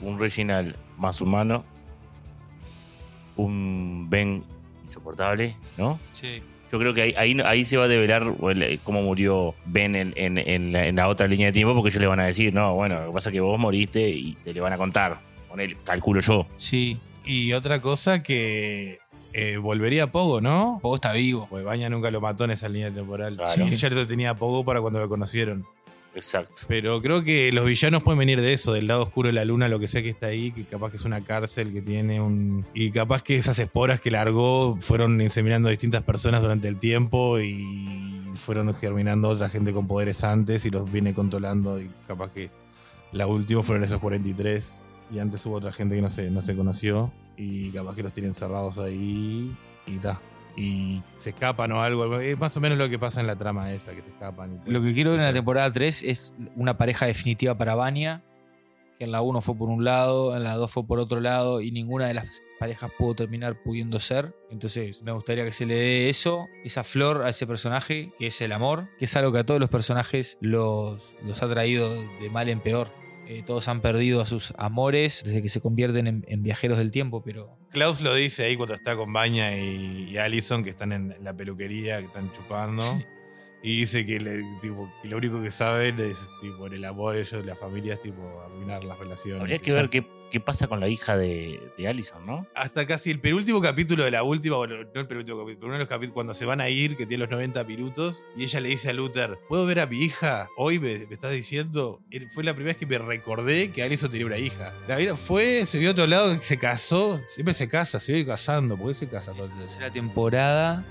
un 0.00 0.18
Reginald 0.18 0.74
más 0.98 1.20
humano, 1.20 1.64
un 3.36 4.06
Ben 4.10 4.44
insoportable, 4.84 5.56
¿no? 5.76 5.98
Sí. 6.12 6.42
Yo 6.70 6.78
creo 6.78 6.94
que 6.94 7.02
ahí, 7.02 7.14
ahí, 7.18 7.36
ahí 7.44 7.64
se 7.64 7.76
va 7.76 7.84
a 7.84 7.88
develar 7.88 8.22
el- 8.48 8.80
cómo 8.82 9.02
murió 9.02 9.54
Ben 9.66 9.94
en, 9.94 10.14
en- 10.16 10.38
en 10.38 10.72
la, 10.72 10.86
en 10.86 10.96
la 10.96 11.08
otra 11.08 11.26
línea 11.26 11.46
de 11.48 11.52
tiempo, 11.52 11.74
porque 11.74 11.90
ellos 11.90 12.00
le 12.00 12.06
van 12.06 12.20
a 12.20 12.24
decir, 12.24 12.52
no, 12.54 12.74
bueno, 12.74 12.98
lo 13.00 13.06
que 13.08 13.12
pasa 13.12 13.28
es 13.28 13.34
que 13.34 13.40
vos 13.40 13.58
moriste 13.58 14.08
y 14.08 14.34
te 14.42 14.54
le 14.54 14.60
van 14.60 14.72
a 14.72 14.78
contar. 14.78 15.18
Con 15.48 15.60
él, 15.60 15.76
calculo 15.84 16.20
yo. 16.20 16.46
Sí. 16.56 16.98
Y 17.26 17.52
otra 17.52 17.82
cosa 17.82 18.22
que 18.22 19.00
eh, 19.32 19.56
volvería 19.56 20.04
a 20.04 20.12
Pogo, 20.12 20.40
¿no? 20.40 20.78
Pogo 20.82 20.96
está 20.96 21.12
vivo. 21.12 21.46
Pues 21.48 21.64
Baña 21.64 21.88
nunca 21.88 22.10
lo 22.10 22.20
mató 22.20 22.44
en 22.44 22.52
esa 22.52 22.68
línea 22.68 22.90
temporal. 22.90 23.36
Claro. 23.36 23.50
Sí. 23.52 23.90
Lo 23.90 24.06
tenía 24.06 24.30
a 24.30 24.34
Pogo 24.34 24.64
para 24.64 24.80
cuando 24.80 25.00
lo 25.00 25.08
conocieron. 25.08 25.66
Exacto. 26.14 26.62
Pero 26.68 27.00
creo 27.00 27.24
que 27.24 27.50
los 27.52 27.64
villanos 27.64 28.02
pueden 28.02 28.18
venir 28.18 28.40
de 28.40 28.52
eso, 28.52 28.72
del 28.74 28.86
lado 28.86 29.02
oscuro 29.02 29.28
de 29.28 29.32
la 29.32 29.44
luna, 29.44 29.68
lo 29.68 29.78
que 29.78 29.86
sea 29.86 30.02
que 30.02 30.10
está 30.10 30.26
ahí, 30.26 30.52
que 30.52 30.64
capaz 30.64 30.90
que 30.90 30.96
es 30.96 31.04
una 31.04 31.22
cárcel 31.22 31.72
que 31.72 31.80
tiene 31.80 32.20
un... 32.20 32.66
Y 32.74 32.90
capaz 32.90 33.22
que 33.22 33.36
esas 33.36 33.58
esporas 33.58 34.00
que 34.00 34.10
largó 34.10 34.76
fueron 34.78 35.20
inseminando 35.22 35.68
a 35.68 35.70
distintas 35.70 36.02
personas 36.02 36.42
durante 36.42 36.68
el 36.68 36.78
tiempo 36.78 37.40
y 37.40 38.30
fueron 38.34 38.74
germinando 38.74 39.28
otra 39.28 39.48
gente 39.48 39.72
con 39.72 39.86
poderes 39.86 40.22
antes 40.24 40.66
y 40.66 40.70
los 40.70 40.90
viene 40.90 41.14
controlando 41.14 41.80
y 41.80 41.90
capaz 42.06 42.30
que 42.32 42.50
la 43.12 43.26
última 43.26 43.62
fueron 43.62 43.84
esos 43.84 44.00
43 44.00 44.82
y 45.10 45.18
antes 45.18 45.44
hubo 45.46 45.56
otra 45.56 45.72
gente 45.72 45.94
que 45.96 46.02
no 46.02 46.08
se, 46.08 46.30
no 46.30 46.40
se 46.42 46.54
conoció 46.56 47.12
y 47.36 47.70
capaz 47.70 47.94
que 47.96 48.02
los 48.02 48.12
tienen 48.12 48.34
cerrados 48.34 48.78
ahí 48.78 49.54
y 49.86 49.98
ta. 49.98 50.20
Y 50.56 51.02
se 51.16 51.30
escapan 51.30 51.72
o 51.72 51.80
algo. 51.82 52.20
Es 52.20 52.38
más 52.38 52.54
o 52.56 52.60
menos 52.60 52.76
lo 52.76 52.88
que 52.90 52.98
pasa 52.98 53.20
en 53.22 53.26
la 53.26 53.36
trama 53.36 53.72
esa, 53.72 53.92
que 53.94 54.02
se 54.02 54.10
escapan. 54.10 54.60
y- 54.66 54.70
Lo 54.70 54.82
que 54.82 54.92
quiero 54.92 55.12
ver 55.12 55.20
en 55.20 55.26
la 55.26 55.32
temporada 55.32 55.70
3 55.72 56.02
es 56.02 56.34
una 56.56 56.76
pareja 56.76 57.06
definitiva 57.06 57.56
para 57.56 57.74
Vania. 57.74 58.22
Que 58.98 59.04
en 59.06 59.12
la 59.12 59.22
1 59.22 59.40
fue 59.40 59.56
por 59.56 59.70
un 59.70 59.82
lado, 59.82 60.36
en 60.36 60.44
la 60.44 60.54
2 60.56 60.70
fue 60.70 60.86
por 60.86 60.98
otro 61.00 61.20
lado, 61.20 61.62
y 61.62 61.72
ninguna 61.72 62.06
de 62.06 62.14
las 62.14 62.42
parejas 62.60 62.90
pudo 62.98 63.14
terminar 63.14 63.56
pudiendo 63.64 63.98
ser. 63.98 64.36
Entonces, 64.50 65.02
me 65.02 65.10
gustaría 65.12 65.44
que 65.46 65.52
se 65.52 65.64
le 65.64 65.74
dé 65.74 66.08
eso, 66.10 66.46
esa 66.64 66.84
flor 66.84 67.22
a 67.22 67.30
ese 67.30 67.46
personaje, 67.46 68.12
que 68.18 68.26
es 68.26 68.40
el 68.42 68.52
amor, 68.52 68.88
que 68.98 69.06
es 69.06 69.16
algo 69.16 69.32
que 69.32 69.38
a 69.38 69.46
todos 69.46 69.58
los 69.58 69.70
personajes 69.70 70.36
los, 70.42 71.14
los 71.24 71.42
ha 71.42 71.48
traído 71.48 71.90
de 72.20 72.28
mal 72.30 72.50
en 72.50 72.60
peor. 72.60 72.88
Eh, 73.26 73.42
todos 73.46 73.68
han 73.68 73.80
perdido 73.80 74.20
a 74.20 74.26
sus 74.26 74.52
amores 74.58 75.22
desde 75.24 75.42
que 75.42 75.48
se 75.48 75.60
convierten 75.60 76.06
en, 76.06 76.24
en 76.28 76.42
viajeros 76.42 76.78
del 76.78 76.90
tiempo, 76.90 77.22
pero 77.22 77.56
Klaus 77.70 78.00
lo 78.00 78.14
dice 78.14 78.44
ahí 78.44 78.56
cuando 78.56 78.74
está 78.74 78.96
con 78.96 79.12
Baña 79.12 79.56
y, 79.56 80.10
y 80.10 80.18
Allison, 80.18 80.64
que 80.64 80.70
están 80.70 80.92
en 80.92 81.16
la 81.20 81.34
peluquería, 81.34 81.98
que 82.00 82.06
están 82.06 82.32
chupando. 82.32 82.84
Y 83.62 83.80
dice 83.80 84.04
que, 84.04 84.18
le- 84.18 84.42
tipo, 84.60 84.90
que 85.02 85.08
lo 85.08 85.18
único 85.18 85.40
que 85.40 85.50
saben 85.52 86.00
es, 86.00 86.28
tipo, 86.40 86.66
en 86.66 86.72
el 86.74 86.84
amor 86.84 87.14
de 87.14 87.20
ellos, 87.20 87.32
de 87.40 87.44
la 87.44 87.54
familia, 87.56 87.94
es, 87.94 88.02
tipo, 88.02 88.20
arruinar 88.44 88.82
las 88.82 88.98
relaciones. 88.98 89.40
Habría 89.40 89.58
que 89.60 89.72
ver 89.72 89.88
qué, 89.88 90.04
qué 90.32 90.40
pasa 90.40 90.66
con 90.66 90.80
la 90.80 90.88
hija 90.88 91.16
de, 91.16 91.60
de 91.78 91.86
Allison, 91.86 92.26
¿no? 92.26 92.44
Hasta 92.56 92.84
casi 92.88 93.12
el 93.12 93.20
penúltimo 93.20 93.60
capítulo 93.60 94.02
de 94.02 94.10
la 94.10 94.24
última, 94.24 94.56
bueno, 94.56 94.74
no 94.92 95.00
el 95.00 95.06
penúltimo 95.06 95.38
capítulo, 95.38 95.58
pero 95.60 95.66
uno 95.66 95.74
de 95.74 95.78
los 95.78 95.86
capítulos 95.88 96.12
cuando 96.14 96.34
se 96.34 96.44
van 96.44 96.60
a 96.60 96.68
ir, 96.70 96.96
que 96.96 97.06
tiene 97.06 97.20
los 97.22 97.30
90 97.30 97.62
minutos, 97.62 98.24
y 98.36 98.42
ella 98.44 98.60
le 98.60 98.68
dice 98.70 98.90
a 98.90 98.94
Luther, 98.94 99.38
¿puedo 99.48 99.64
ver 99.64 99.78
a 99.78 99.86
mi 99.86 99.98
hija? 99.98 100.48
Hoy 100.56 100.80
me, 100.80 101.06
me 101.06 101.14
estás 101.14 101.30
diciendo, 101.30 102.00
Él- 102.10 102.28
fue 102.30 102.42
la 102.42 102.54
primera 102.54 102.70
vez 102.74 102.78
que 102.78 102.86
me 102.86 102.98
recordé 102.98 103.70
que 103.70 103.84
Allison 103.84 104.10
tenía 104.10 104.26
una 104.26 104.38
hija. 104.38 104.74
La 104.88 104.96
vida 104.96 105.14
fue, 105.14 105.66
se 105.66 105.78
vio 105.78 105.90
a 105.90 105.92
otro 105.92 106.08
lado, 106.08 106.36
se 106.40 106.58
casó, 106.58 107.20
siempre 107.28 107.54
se 107.54 107.68
casa, 107.68 108.00
se 108.00 108.12
vive 108.12 108.26
casando, 108.26 108.76
¿por 108.76 108.88
qué 108.88 108.94
se 108.94 109.08
casa 109.08 109.30
en 109.30 109.38
la 109.38 109.56
tercera 109.56 109.88
temporada, 109.92 110.84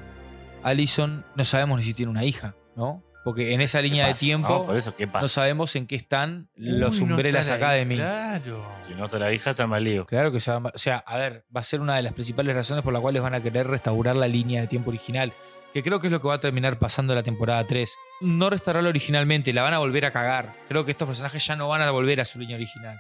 Allison 0.64 1.26
no 1.36 1.44
sabemos 1.44 1.80
ni 1.80 1.84
si 1.86 1.94
tiene 1.94 2.12
una 2.12 2.24
hija, 2.24 2.56
¿no? 2.82 3.04
Porque 3.24 3.54
en 3.54 3.62
esa 3.62 3.78
¿Qué 3.80 3.84
línea 3.84 4.08
de 4.08 4.16
tiempo... 4.16 4.50
No, 4.50 4.66
por 4.66 4.76
eso, 4.76 4.96
¿qué 4.96 5.06
No 5.06 5.28
sabemos 5.28 5.76
en 5.76 5.86
qué 5.86 5.96
están 5.96 6.50
los 6.56 7.00
Uy, 7.00 7.06
no 7.06 7.14
Umbrellas 7.14 7.50
la- 7.50 7.56
Academy. 7.56 7.96
Claro. 7.96 8.66
Si 8.82 8.96
no 8.96 9.06
está 9.06 9.20
la 9.20 9.32
hija, 9.32 9.54
se 9.54 9.68
lío. 9.80 10.08
Claro 10.08 10.32
que 10.32 10.40
se 10.40 10.52
va- 10.52 10.72
o 10.74 10.78
sea, 10.78 10.98
a 11.06 11.18
ver, 11.18 11.46
va 11.56 11.60
a 11.62 11.64
ser 11.64 11.82
una 11.82 11.96
de 11.96 12.02
las 12.02 12.14
principales 12.14 12.56
razones 12.56 12.84
por 12.84 12.92
las 12.94 13.02
cuales 13.02 13.22
van 13.22 13.36
a 13.36 13.42
querer 13.44 13.68
restaurar 13.68 14.16
la 14.16 14.28
línea 14.28 14.62
de 14.62 14.68
tiempo 14.68 14.90
original, 14.90 15.34
que 15.72 15.84
creo 15.84 16.00
que 16.00 16.08
es 16.08 16.14
lo 16.14 16.20
que 16.20 16.28
va 16.30 16.34
a 16.34 16.40
terminar 16.40 16.80
pasando 16.80 17.14
en 17.14 17.18
la 17.18 17.24
temporada 17.24 17.64
3. 17.68 17.96
No 18.22 18.50
restaurarla 18.50 18.90
originalmente, 18.90 19.54
la 19.54 19.62
van 19.62 19.76
a 19.76 19.78
volver 19.80 20.06
a 20.06 20.12
cagar. 20.12 20.56
Creo 20.68 20.84
que 20.84 20.90
estos 20.92 21.08
personajes 21.08 21.46
ya 21.46 21.56
no 21.56 21.68
van 21.70 21.84
a 21.84 21.92
volver 21.92 22.22
a 22.22 22.26
su 22.26 22.40
línea 22.40 22.56
original. 22.56 23.00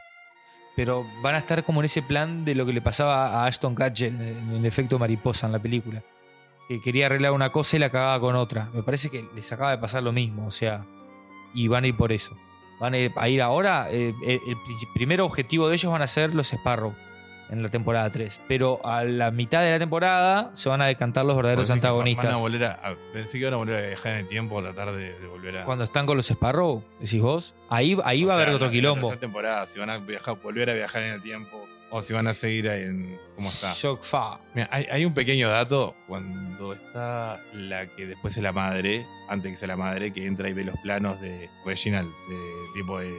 Pero 0.75 1.03
van 1.23 1.33
a 1.33 1.39
estar 1.39 1.63
como 1.63 1.81
en 1.81 1.85
ese 1.85 2.03
plan 2.03 2.45
de 2.45 2.53
lo 2.53 2.65
que 2.67 2.73
le 2.73 2.81
pasaba 2.81 3.41
a 3.41 3.45
Ashton 3.47 3.73
Kutcher 3.73 4.13
en 4.13 4.51
el 4.55 4.65
efecto 4.67 4.99
mariposa 4.99 5.47
en 5.47 5.53
la 5.53 5.59
película. 5.59 6.03
Que 6.71 6.79
quería 6.79 7.07
arreglar 7.07 7.33
una 7.33 7.51
cosa 7.51 7.75
y 7.75 7.79
la 7.79 7.89
cagaba 7.89 8.17
con 8.21 8.33
otra. 8.37 8.69
Me 8.73 8.81
parece 8.81 9.09
que 9.09 9.25
les 9.35 9.51
acaba 9.51 9.71
de 9.71 9.77
pasar 9.77 10.03
lo 10.03 10.13
mismo, 10.13 10.47
o 10.47 10.51
sea, 10.51 10.85
y 11.53 11.67
van 11.67 11.83
a 11.83 11.87
ir 11.87 11.97
por 11.97 12.13
eso. 12.13 12.33
Van 12.79 12.93
a 12.93 12.97
ir, 12.97 13.11
a 13.17 13.27
ir 13.27 13.41
ahora, 13.41 13.87
eh, 13.91 14.13
eh, 14.25 14.39
el 14.47 14.55
pri- 14.55 14.87
primer 14.93 15.19
objetivo 15.19 15.67
de 15.67 15.75
ellos 15.75 15.91
van 15.91 16.01
a 16.01 16.07
ser 16.07 16.33
los 16.33 16.47
Sparrow 16.53 16.95
en 17.49 17.61
la 17.61 17.67
temporada 17.67 18.09
3. 18.09 18.39
Pero 18.47 18.79
a 18.85 19.03
la 19.03 19.31
mitad 19.31 19.61
de 19.63 19.71
la 19.71 19.79
temporada 19.79 20.49
se 20.53 20.69
van 20.69 20.81
a 20.81 20.85
decantar 20.85 21.25
los 21.25 21.35
verdaderos 21.35 21.69
antagonistas. 21.69 22.23
Van 22.27 22.35
a 22.35 22.37
volver 22.37 22.63
a, 22.63 22.71
a- 22.71 22.95
pensé 23.11 23.33
que 23.33 23.39
iban 23.39 23.53
a 23.55 23.57
volver 23.57 23.83
a 23.83 23.87
viajar 23.89 24.13
en 24.13 24.17
el 24.19 24.27
tiempo 24.27 24.61
tratar 24.61 24.93
de, 24.93 25.19
de 25.19 25.27
volver 25.27 25.57
a. 25.57 25.65
Cuando 25.65 25.83
están 25.83 26.05
con 26.05 26.15
los 26.15 26.25
Sparrow, 26.31 26.81
decís 27.01 27.21
vos, 27.21 27.53
ahí, 27.67 27.97
ahí 28.05 28.23
O 28.23 28.27
va 28.27 28.33
a 28.33 28.35
haber 28.37 28.47
otro 28.51 28.67
en 28.67 28.71
la 28.71 28.75
quilombo. 28.75 29.13
temporada, 29.17 29.65
si 29.65 29.77
van 29.77 29.89
a 29.89 29.97
viajar, 29.97 30.37
volver 30.41 30.69
a 30.69 30.73
viajar 30.73 31.03
en 31.03 31.13
el 31.15 31.21
tiempo 31.21 31.60
o 31.91 32.01
si 32.01 32.13
van 32.13 32.27
a 32.27 32.33
seguir 32.33 32.67
en. 32.67 33.19
¿Cómo 33.35 33.47
está? 33.49 33.73
Shock 33.73 34.03
fa. 34.03 34.39
Mira, 34.55 34.67
hay, 34.71 34.85
hay 34.91 35.05
un 35.05 35.13
pequeño 35.13 35.49
dato 35.49 35.95
cuando 36.07 36.73
está 36.73 37.43
la 37.53 37.87
que 37.95 38.05
después 38.07 38.35
es 38.37 38.43
la 38.43 38.51
madre, 38.53 39.05
antes 39.29 39.51
que 39.51 39.55
sea 39.57 39.67
la 39.67 39.77
madre, 39.77 40.11
que 40.13 40.25
entra 40.25 40.49
y 40.49 40.53
ve 40.53 40.63
los 40.63 40.75
planos 40.83 41.19
de 41.21 41.49
Reginald, 41.65 42.09
de 42.29 42.39
tipo 42.75 42.99
de. 42.99 43.11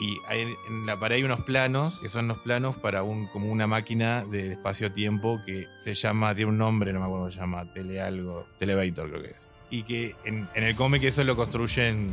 Y 0.00 0.18
hay- 0.26 0.54
en 0.68 0.86
la 0.86 0.98
pared 0.98 1.16
hay 1.16 1.22
unos 1.22 1.40
planos, 1.42 2.00
que 2.00 2.08
son 2.08 2.26
los 2.26 2.38
planos 2.38 2.76
para 2.78 3.04
un, 3.04 3.28
como 3.28 3.46
una 3.50 3.66
máquina 3.68 4.24
de 4.24 4.52
espacio-tiempo 4.52 5.40
que 5.46 5.66
se 5.84 5.94
llama, 5.94 6.34
tiene 6.34 6.50
un 6.50 6.58
nombre, 6.58 6.92
no 6.92 6.98
me 6.98 7.06
acuerdo 7.06 7.24
cómo 7.26 7.30
se 7.32 7.38
llama, 7.38 7.72
tele 7.72 8.00
algo, 8.00 8.44
Televator 8.58 9.08
creo 9.10 9.22
que 9.22 9.28
es. 9.28 9.36
Y 9.70 9.82
que 9.84 10.16
en, 10.24 10.48
en 10.54 10.64
el 10.64 10.74
cómic 10.74 11.02
eso 11.04 11.22
lo 11.22 11.36
construyen 11.36 12.08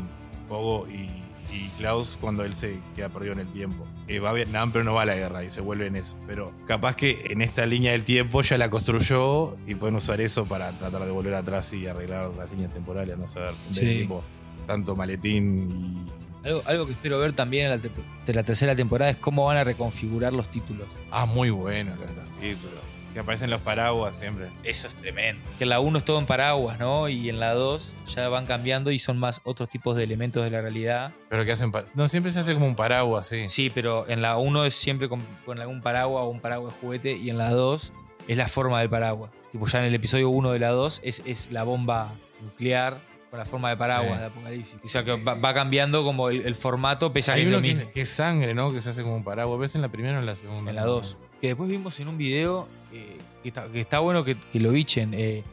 Pogo 0.48 0.88
y, 0.90 1.10
y 1.56 1.70
Klaus 1.80 2.18
cuando 2.22 2.44
él 2.46 2.54
se 2.54 2.80
queda 2.96 3.10
perdido 3.10 3.34
en 3.34 3.40
el 3.40 3.52
tiempo. 3.52 3.88
Eh, 4.16 4.20
va 4.20 4.32
a 4.32 4.34
Vietnam 4.34 4.72
pero 4.72 4.84
no 4.84 4.94
va 4.94 5.04
a 5.04 5.06
la 5.06 5.16
guerra 5.16 5.44
y 5.44 5.50
se 5.50 5.62
vuelve 5.62 5.88
en 5.88 5.96
eso. 5.96 6.18
Pero 6.28 6.52
capaz 6.68 6.96
que 6.96 7.28
en 7.30 7.42
esta 7.42 7.66
línea 7.66 7.92
del 7.94 8.04
tiempo 8.04 8.42
ya 8.42 8.58
la 8.58 8.70
construyó 8.70 9.56
y 9.68 9.76
pueden 9.76 9.96
usar 9.96 10.20
eso 10.22 10.46
para 10.46 10.72
tratar 10.72 11.06
de 11.06 11.12
volver 11.12 11.34
atrás 11.36 11.72
y 11.74 11.88
arreglar 11.88 12.36
las 12.36 12.52
líneas 12.52 12.74
temporales, 12.74 13.18
no 13.18 13.28
saber. 13.28 13.54
Sí. 13.72 14.00
tipo, 14.02 14.24
tanto 14.68 14.96
maletín 14.96 16.06
Algo, 16.44 16.62
algo 16.66 16.86
que 16.88 16.94
espero 16.94 17.20
ver 17.20 17.34
también 17.34 17.66
en 17.66 17.72
la, 17.72 17.78
te- 17.78 17.90
de 18.26 18.34
la 18.34 18.44
tercera 18.44 18.76
temporada 18.76 19.12
es 19.12 19.18
cómo 19.18 19.46
van 19.46 19.58
a 19.58 19.64
reconfigurar 19.64 20.34
los 20.34 20.48
títulos. 20.50 20.88
Ah, 21.12 21.26
muy 21.26 21.50
bueno 21.52 21.92
los 21.96 22.40
títulos. 22.40 22.80
Que 23.14 23.20
aparecen 23.20 23.50
los 23.50 23.62
paraguas 23.62 24.16
siempre. 24.16 24.48
Eso 24.64 24.88
es 24.88 24.96
tremendo. 24.96 25.42
Que 25.58 25.66
en 25.66 25.70
la 25.70 25.80
1 25.82 25.98
es 25.98 26.06
todo 26.06 26.18
en 26.20 26.26
paraguas, 26.26 26.80
¿no? 26.80 27.10
Y 27.10 27.30
en 27.30 27.40
la 27.42 27.54
2 27.54 27.94
ya 28.08 28.30
van 28.30 28.46
cambiando 28.46 28.90
y 28.92 29.00
son 29.00 29.18
más 29.18 29.42
otros 29.44 29.68
tipos 29.70 29.98
de 29.98 30.04
elementos 30.06 30.44
de 30.44 30.50
la 30.52 30.62
realidad. 30.62 31.12
Pero 31.30 31.44
que 31.44 31.52
hacen. 31.52 31.72
pa- 31.72 31.84
No, 31.96 32.08
siempre 32.08 32.32
se 32.32 32.40
hace 32.40 32.54
como 32.54 32.68
un 32.68 32.76
paraguas, 32.76 33.28
sí. 33.28 33.50
Sí, 33.50 33.70
pero 33.70 34.08
en 34.08 34.22
la 34.22 34.38
1 34.38 34.64
es 34.66 34.76
siempre 34.76 35.10
con, 35.10 35.22
con 35.46 35.60
algún 35.60 35.82
paraguas 35.82 36.24
o 36.24 36.30
un 36.30 36.40
paraguas 36.40 36.74
de 36.74 36.80
juguete 36.80 37.14
y 37.14 37.30
en 37.30 37.38
la 37.38 37.50
2 37.52 37.92
es 38.30 38.38
la 38.38 38.48
forma 38.48 38.80
del 38.80 38.90
paraguas. 38.90 39.30
Tipo, 39.52 39.68
ya 39.68 39.80
en 39.80 39.86
el 39.86 39.96
episodio 39.96 40.30
1 40.30 40.52
de 40.52 40.60
la 40.60 40.70
2 40.70 41.02
es, 41.04 41.22
es 41.26 41.52
la 41.52 41.64
bomba 41.64 42.08
nuclear 42.42 42.98
con 43.30 43.40
la 43.40 43.46
forma 43.46 43.70
de 43.70 43.78
paraguas 43.78 44.14
Sí. 44.14 44.20
de 44.20 44.26
Apocalipsis. 44.26 44.78
O 44.84 44.88
sea 44.88 45.04
que 45.04 45.22
va, 45.22 45.34
va 45.36 45.54
cambiando 45.54 46.04
como 46.06 46.30
el, 46.30 46.46
el 46.46 46.56
formato, 46.56 47.12
pese 47.12 47.32
a 47.32 47.36
que 47.36 47.42
Hay 47.42 47.46
es 47.48 47.52
lo 47.52 47.58
uno 47.58 47.68
que, 47.68 47.74
mismo. 47.74 47.88
es- 47.90 47.94
que 47.94 48.02
es 48.02 48.10
sangre, 48.10 48.54
¿no? 48.54 48.72
Que 48.72 48.80
se 48.82 48.90
hace 48.92 49.04
como 49.04 49.16
un 49.18 49.24
paraguas. 49.26 49.60
¿Ves 49.60 49.76
en 49.76 49.82
la 49.82 49.90
primera 49.90 50.18
o 50.18 50.20
en 50.22 50.26
la 50.26 50.36
segunda? 50.36 50.70
En 50.70 50.76
la 50.78 50.84
2. 50.86 51.18
Que 51.42 51.48
después 51.48 51.70
vimos 51.70 52.00
en 52.00 52.08
un 52.08 52.18
video 52.18 52.68
eh, 52.94 53.18
que, 53.42 53.50
está, 53.50 53.66
que 53.68 53.80
está 53.80 54.00
bueno 54.00 54.24
que, 54.24 54.38
que 54.38 54.60
lo 54.60 54.70
bichen. 54.72 55.14
eh, 55.14 55.44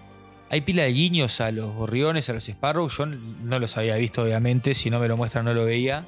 hay 0.50 0.60
pila 0.62 0.82
de 0.84 0.92
guiños 0.92 1.40
a 1.42 1.50
los 1.52 1.74
gorriones, 1.74 2.28
a 2.30 2.32
los 2.32 2.48
Sparrow. 2.48 2.88
Yo 2.88 3.04
no 3.06 3.58
los 3.58 3.76
había 3.76 3.96
visto, 3.96 4.22
obviamente. 4.22 4.74
Si 4.74 4.88
no 4.90 4.98
me 4.98 5.08
lo 5.08 5.16
muestran, 5.16 5.44
no 5.44 5.52
lo 5.54 5.64
veía. 5.64 6.04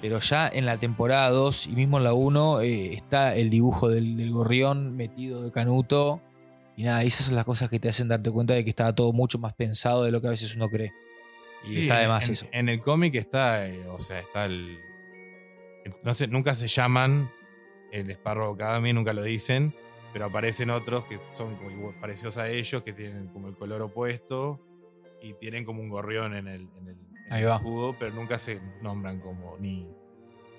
Pero 0.00 0.18
ya 0.20 0.48
en 0.52 0.66
la 0.66 0.76
temporada 0.78 1.28
2 1.30 1.66
y 1.68 1.70
mismo 1.72 1.98
en 1.98 2.04
la 2.04 2.12
1 2.12 2.60
eh, 2.62 2.92
está 2.94 3.34
el 3.36 3.50
dibujo 3.50 3.88
del, 3.88 4.16
del 4.16 4.30
gorrión 4.32 4.96
metido 4.96 5.42
de 5.42 5.50
canuto. 5.52 6.20
Y 6.76 6.84
nada, 6.84 7.02
esas 7.02 7.26
son 7.26 7.34
las 7.36 7.44
cosas 7.44 7.68
que 7.68 7.80
te 7.80 7.88
hacen 7.88 8.06
darte 8.08 8.30
cuenta 8.30 8.54
de 8.54 8.62
que 8.64 8.70
estaba 8.70 8.92
todo 8.94 9.12
mucho 9.12 9.38
más 9.40 9.54
pensado 9.54 10.04
de 10.04 10.12
lo 10.12 10.20
que 10.20 10.28
a 10.28 10.30
veces 10.30 10.54
uno 10.54 10.68
cree. 10.70 10.92
Y 11.64 11.68
Sí, 11.68 11.80
está 11.82 11.98
de 11.98 12.04
en- 12.04 12.32
eso. 12.32 12.46
En 12.52 12.68
el 12.68 12.80
cómic 12.80 13.14
está, 13.16 13.66
eh, 13.68 13.84
o 13.88 13.98
sea, 13.98 14.20
está 14.20 14.44
el. 14.44 14.78
No 16.04 16.12
sé, 16.14 16.28
nunca 16.28 16.54
se 16.54 16.68
llaman 16.68 17.30
el 17.92 18.10
Sparrow 18.10 18.54
Academy, 18.54 18.92
nunca 18.92 19.12
lo 19.12 19.22
dicen, 19.22 19.74
pero 20.12 20.26
aparecen 20.26 20.70
otros 20.70 21.04
que 21.04 21.18
son 21.32 21.56
como 21.56 21.70
igual- 21.70 21.94
parecidos 22.00 22.38
a 22.38 22.48
ellos, 22.48 22.82
que 22.82 22.92
tienen 22.92 23.28
como 23.28 23.48
el 23.48 23.56
color 23.56 23.82
opuesto 23.82 24.60
y 25.22 25.34
tienen 25.34 25.64
como 25.64 25.80
un 25.82 25.88
gorrión 25.88 26.34
en 26.34 26.48
el, 26.48 26.68
en 26.80 26.88
el, 26.88 26.96
en 27.26 27.32
Ahí 27.32 27.42
el 27.42 27.48
va. 27.48 27.56
escudo, 27.56 27.96
pero 27.98 28.14
nunca 28.14 28.38
se 28.38 28.60
nombran 28.82 29.20
como 29.20 29.56
ni. 29.58 29.86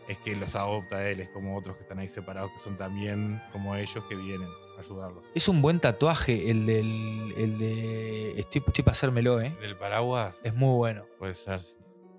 Es 0.08 0.18
que 0.18 0.36
los 0.36 0.56
adopta 0.56 1.08
él, 1.08 1.20
es 1.20 1.30
como 1.30 1.56
otros 1.56 1.76
que 1.78 1.84
están 1.84 2.00
ahí 2.00 2.08
separados, 2.08 2.52
que 2.52 2.58
son 2.58 2.78
también 2.78 3.40
como 3.52 3.76
ellos 3.76 4.04
que 4.10 4.16
vienen 4.16 4.50
a 4.76 4.80
ayudarlo. 4.82 5.22
Es 5.36 5.48
un 5.48 5.62
buen 5.62 5.80
tatuaje 5.80 6.50
el 6.50 6.66
del. 6.66 7.34
El 7.38 7.60
de. 7.60 8.40
Estoy, 8.40 8.64
estoy 8.66 8.84
para 8.84 8.94
hacérmelo, 8.94 9.40
¿eh? 9.40 9.56
El 9.62 9.76
paraguas 9.78 10.36
Es 10.44 10.56
muy 10.56 10.76
bueno. 10.78 11.06
puede 11.20 11.36
ser. 11.36 11.60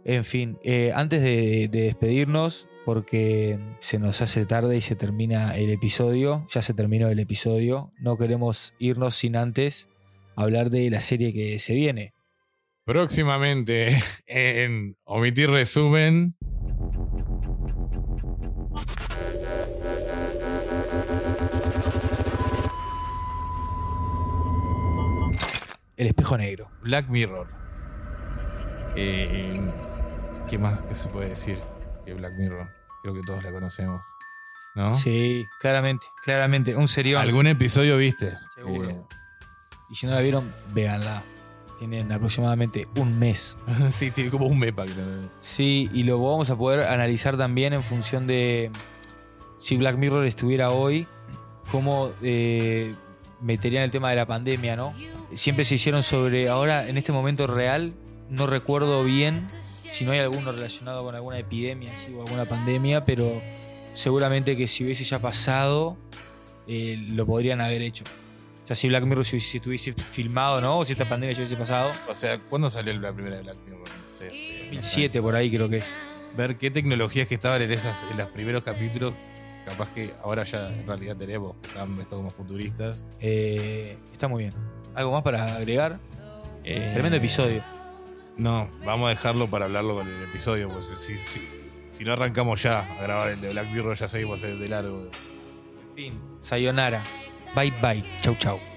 En 0.05 0.25
fin, 0.25 0.59
eh, 0.65 0.93
antes 0.95 1.23
de, 1.23 1.69
de 1.69 1.83
despedirnos, 1.83 2.69
porque 2.85 3.59
se 3.79 3.99
nos 3.99 4.23
hace 4.23 4.47
tarde 4.47 4.77
y 4.77 4.81
se 4.81 4.97
termina 4.97 5.57
el 5.57 5.71
episodio, 5.71 6.47
ya 6.53 6.63
se 6.63 6.75
terminó 6.75 7.09
el 7.09 7.21
episodio, 7.21 7.93
no 8.01 8.17
queremos 8.17 8.75
irnos 8.79 9.15
sin 9.15 9.37
antes 9.37 9.89
hablar 10.37 10.71
de 10.71 10.91
la 10.91 11.01
serie 11.01 11.33
que 11.33 11.59
se 11.59 11.75
viene. 11.75 12.15
Próximamente 12.85 13.97
en 14.27 14.97
Omitir 15.05 15.51
Resumen. 15.51 16.37
El 25.97 26.07
espejo 26.07 26.39
negro. 26.39 26.71
Black 26.83 27.11
Mirror. 27.11 27.47
Eh, 28.97 29.61
¿Qué 30.51 30.59
más 30.59 30.81
se 30.93 31.09
puede 31.09 31.29
decir 31.31 31.59
que 32.05 32.13
Black 32.15 32.33
Mirror? 32.37 32.69
Creo 33.03 33.15
que 33.15 33.21
todos 33.23 33.43
la 33.45 33.53
conocemos. 33.53 34.03
¿No? 34.75 34.95
Sí, 34.95 35.47
claramente, 35.61 36.07
claramente. 36.25 36.77
Un 36.77 36.89
serión. 36.89 37.21
¿Algún 37.23 37.47
episodio 37.47 37.97
viste? 37.97 38.33
Seguro. 38.55 38.91
Eh, 38.91 39.03
Y 39.89 39.95
si 39.95 40.07
no 40.07 40.13
la 40.15 40.21
vieron, 40.21 40.53
véanla. 40.75 41.23
Tienen 41.79 42.13
aproximadamente 42.13 42.87
un 42.97 43.19
mes. 43.19 43.57
sí, 43.91 44.11
tiene 44.11 44.31
como 44.31 44.47
un 44.47 44.59
mepa. 44.59 44.85
que 44.87 44.95
lo- 44.95 45.31
Sí, 45.39 45.89
y 45.93 46.03
lo 46.03 46.19
vamos 46.23 46.51
a 46.51 46.57
poder 46.57 46.83
analizar 46.89 47.37
también 47.37 47.73
en 47.73 47.83
función 47.83 48.27
de 48.27 48.71
si 49.59 49.77
Black 49.77 49.97
Mirror 49.97 50.25
estuviera 50.27 50.71
hoy, 50.71 51.07
cómo 51.73 52.13
eh, 52.23 52.95
meterían 53.41 53.83
el 53.85 53.91
tema 53.91 54.11
de 54.11 54.17
la 54.17 54.27
pandemia, 54.27 54.77
¿no? 54.77 54.95
Siempre 55.35 55.65
se 55.65 55.77
hicieron 55.77 56.03
sobre, 56.03 56.49
ahora 56.49 56.89
en 56.89 56.97
este 56.99 57.13
momento 57.13 57.47
real, 57.47 57.95
no 58.31 58.47
recuerdo 58.47 59.05
bien 59.05 59.47
si 59.61 60.05
no 60.05 60.13
hay 60.13 60.21
alguno 60.21 60.53
relacionado 60.53 61.05
con 61.05 61.15
alguna 61.15 61.39
epidemia 61.39 61.93
o 62.15 62.23
alguna 62.23 62.45
pandemia, 62.45 63.05
pero 63.05 63.43
seguramente 63.93 64.57
que 64.57 64.67
si 64.67 64.85
hubiese 64.85 65.05
ya 65.05 65.19
pasado, 65.19 65.97
eh, 66.67 66.97
lo 67.11 67.27
podrían 67.27 67.61
haber 67.61 67.83
hecho. 67.83 68.05
O 68.65 68.67
sea, 68.67 68.77
si 68.77 68.89
Black 68.89 69.05
Mirror 69.05 69.25
si, 69.25 69.41
si 69.41 69.57
estuviese 69.57 69.93
filmado, 69.95 70.61
¿no? 70.61 70.79
O 70.79 70.85
si 70.85 70.93
esta 70.93 71.05
pandemia 71.05 71.35
ya 71.35 71.41
hubiese 71.41 71.57
pasado. 71.57 71.91
O 72.09 72.15
sea, 72.15 72.39
¿cuándo 72.39 72.71
salió 72.71 72.97
la 72.99 73.13
primera 73.13 73.37
de 73.37 73.43
Black 73.43 73.57
Mirror? 73.67 73.81
No 73.81 74.09
sé, 74.09 74.29
hace 74.29 74.37
unos 74.37 74.59
2007 74.71 75.23
por 75.23 75.35
ahí 75.35 75.51
creo 75.51 75.69
que 75.69 75.79
es. 75.79 75.93
Ver 76.37 76.57
qué 76.57 76.71
tecnologías 76.71 77.27
que 77.27 77.35
estaban 77.35 77.61
en, 77.61 77.73
esas, 77.73 77.97
en 78.13 78.17
los 78.17 78.29
primeros 78.29 78.63
capítulos. 78.63 79.13
Capaz 79.67 79.91
que 79.93 80.13
ahora 80.23 80.45
ya 80.45 80.69
en 80.69 80.87
realidad 80.87 81.17
tenemos. 81.17 81.57
Están 81.65 81.99
esto 81.99 82.17
como 82.17 82.31
futuristas. 82.31 83.05
Eh, 83.19 83.99
está 84.13 84.29
muy 84.29 84.45
bien. 84.45 84.55
¿Algo 84.95 85.11
más 85.11 85.23
para 85.23 85.57
agregar? 85.57 85.99
Eh, 86.63 86.91
Tremendo 86.93 87.17
episodio. 87.17 87.65
No, 88.41 88.71
vamos 88.87 89.09
a 89.09 89.11
dejarlo 89.11 89.51
para 89.51 89.67
hablarlo 89.67 89.97
con 89.97 90.09
el 90.09 90.23
episodio, 90.23 90.71
pues 90.71 90.87
si, 90.99 91.19
si, 91.19 91.47
si 91.93 92.05
no 92.05 92.15
arrancamos 92.15 92.63
ya 92.63 92.79
a 92.79 93.03
grabar 93.03 93.29
el 93.33 93.41
de 93.43 93.51
Black 93.51 93.71
Mirror, 93.71 93.95
ya 93.99 94.09
seguimos 94.09 94.41
de 94.41 94.67
largo. 94.67 95.11
En 95.91 95.95
fin, 95.95 96.21
sayonara. 96.41 97.05
Bye 97.55 97.71
bye. 97.83 98.03
Chau 98.23 98.35
chau. 98.37 98.70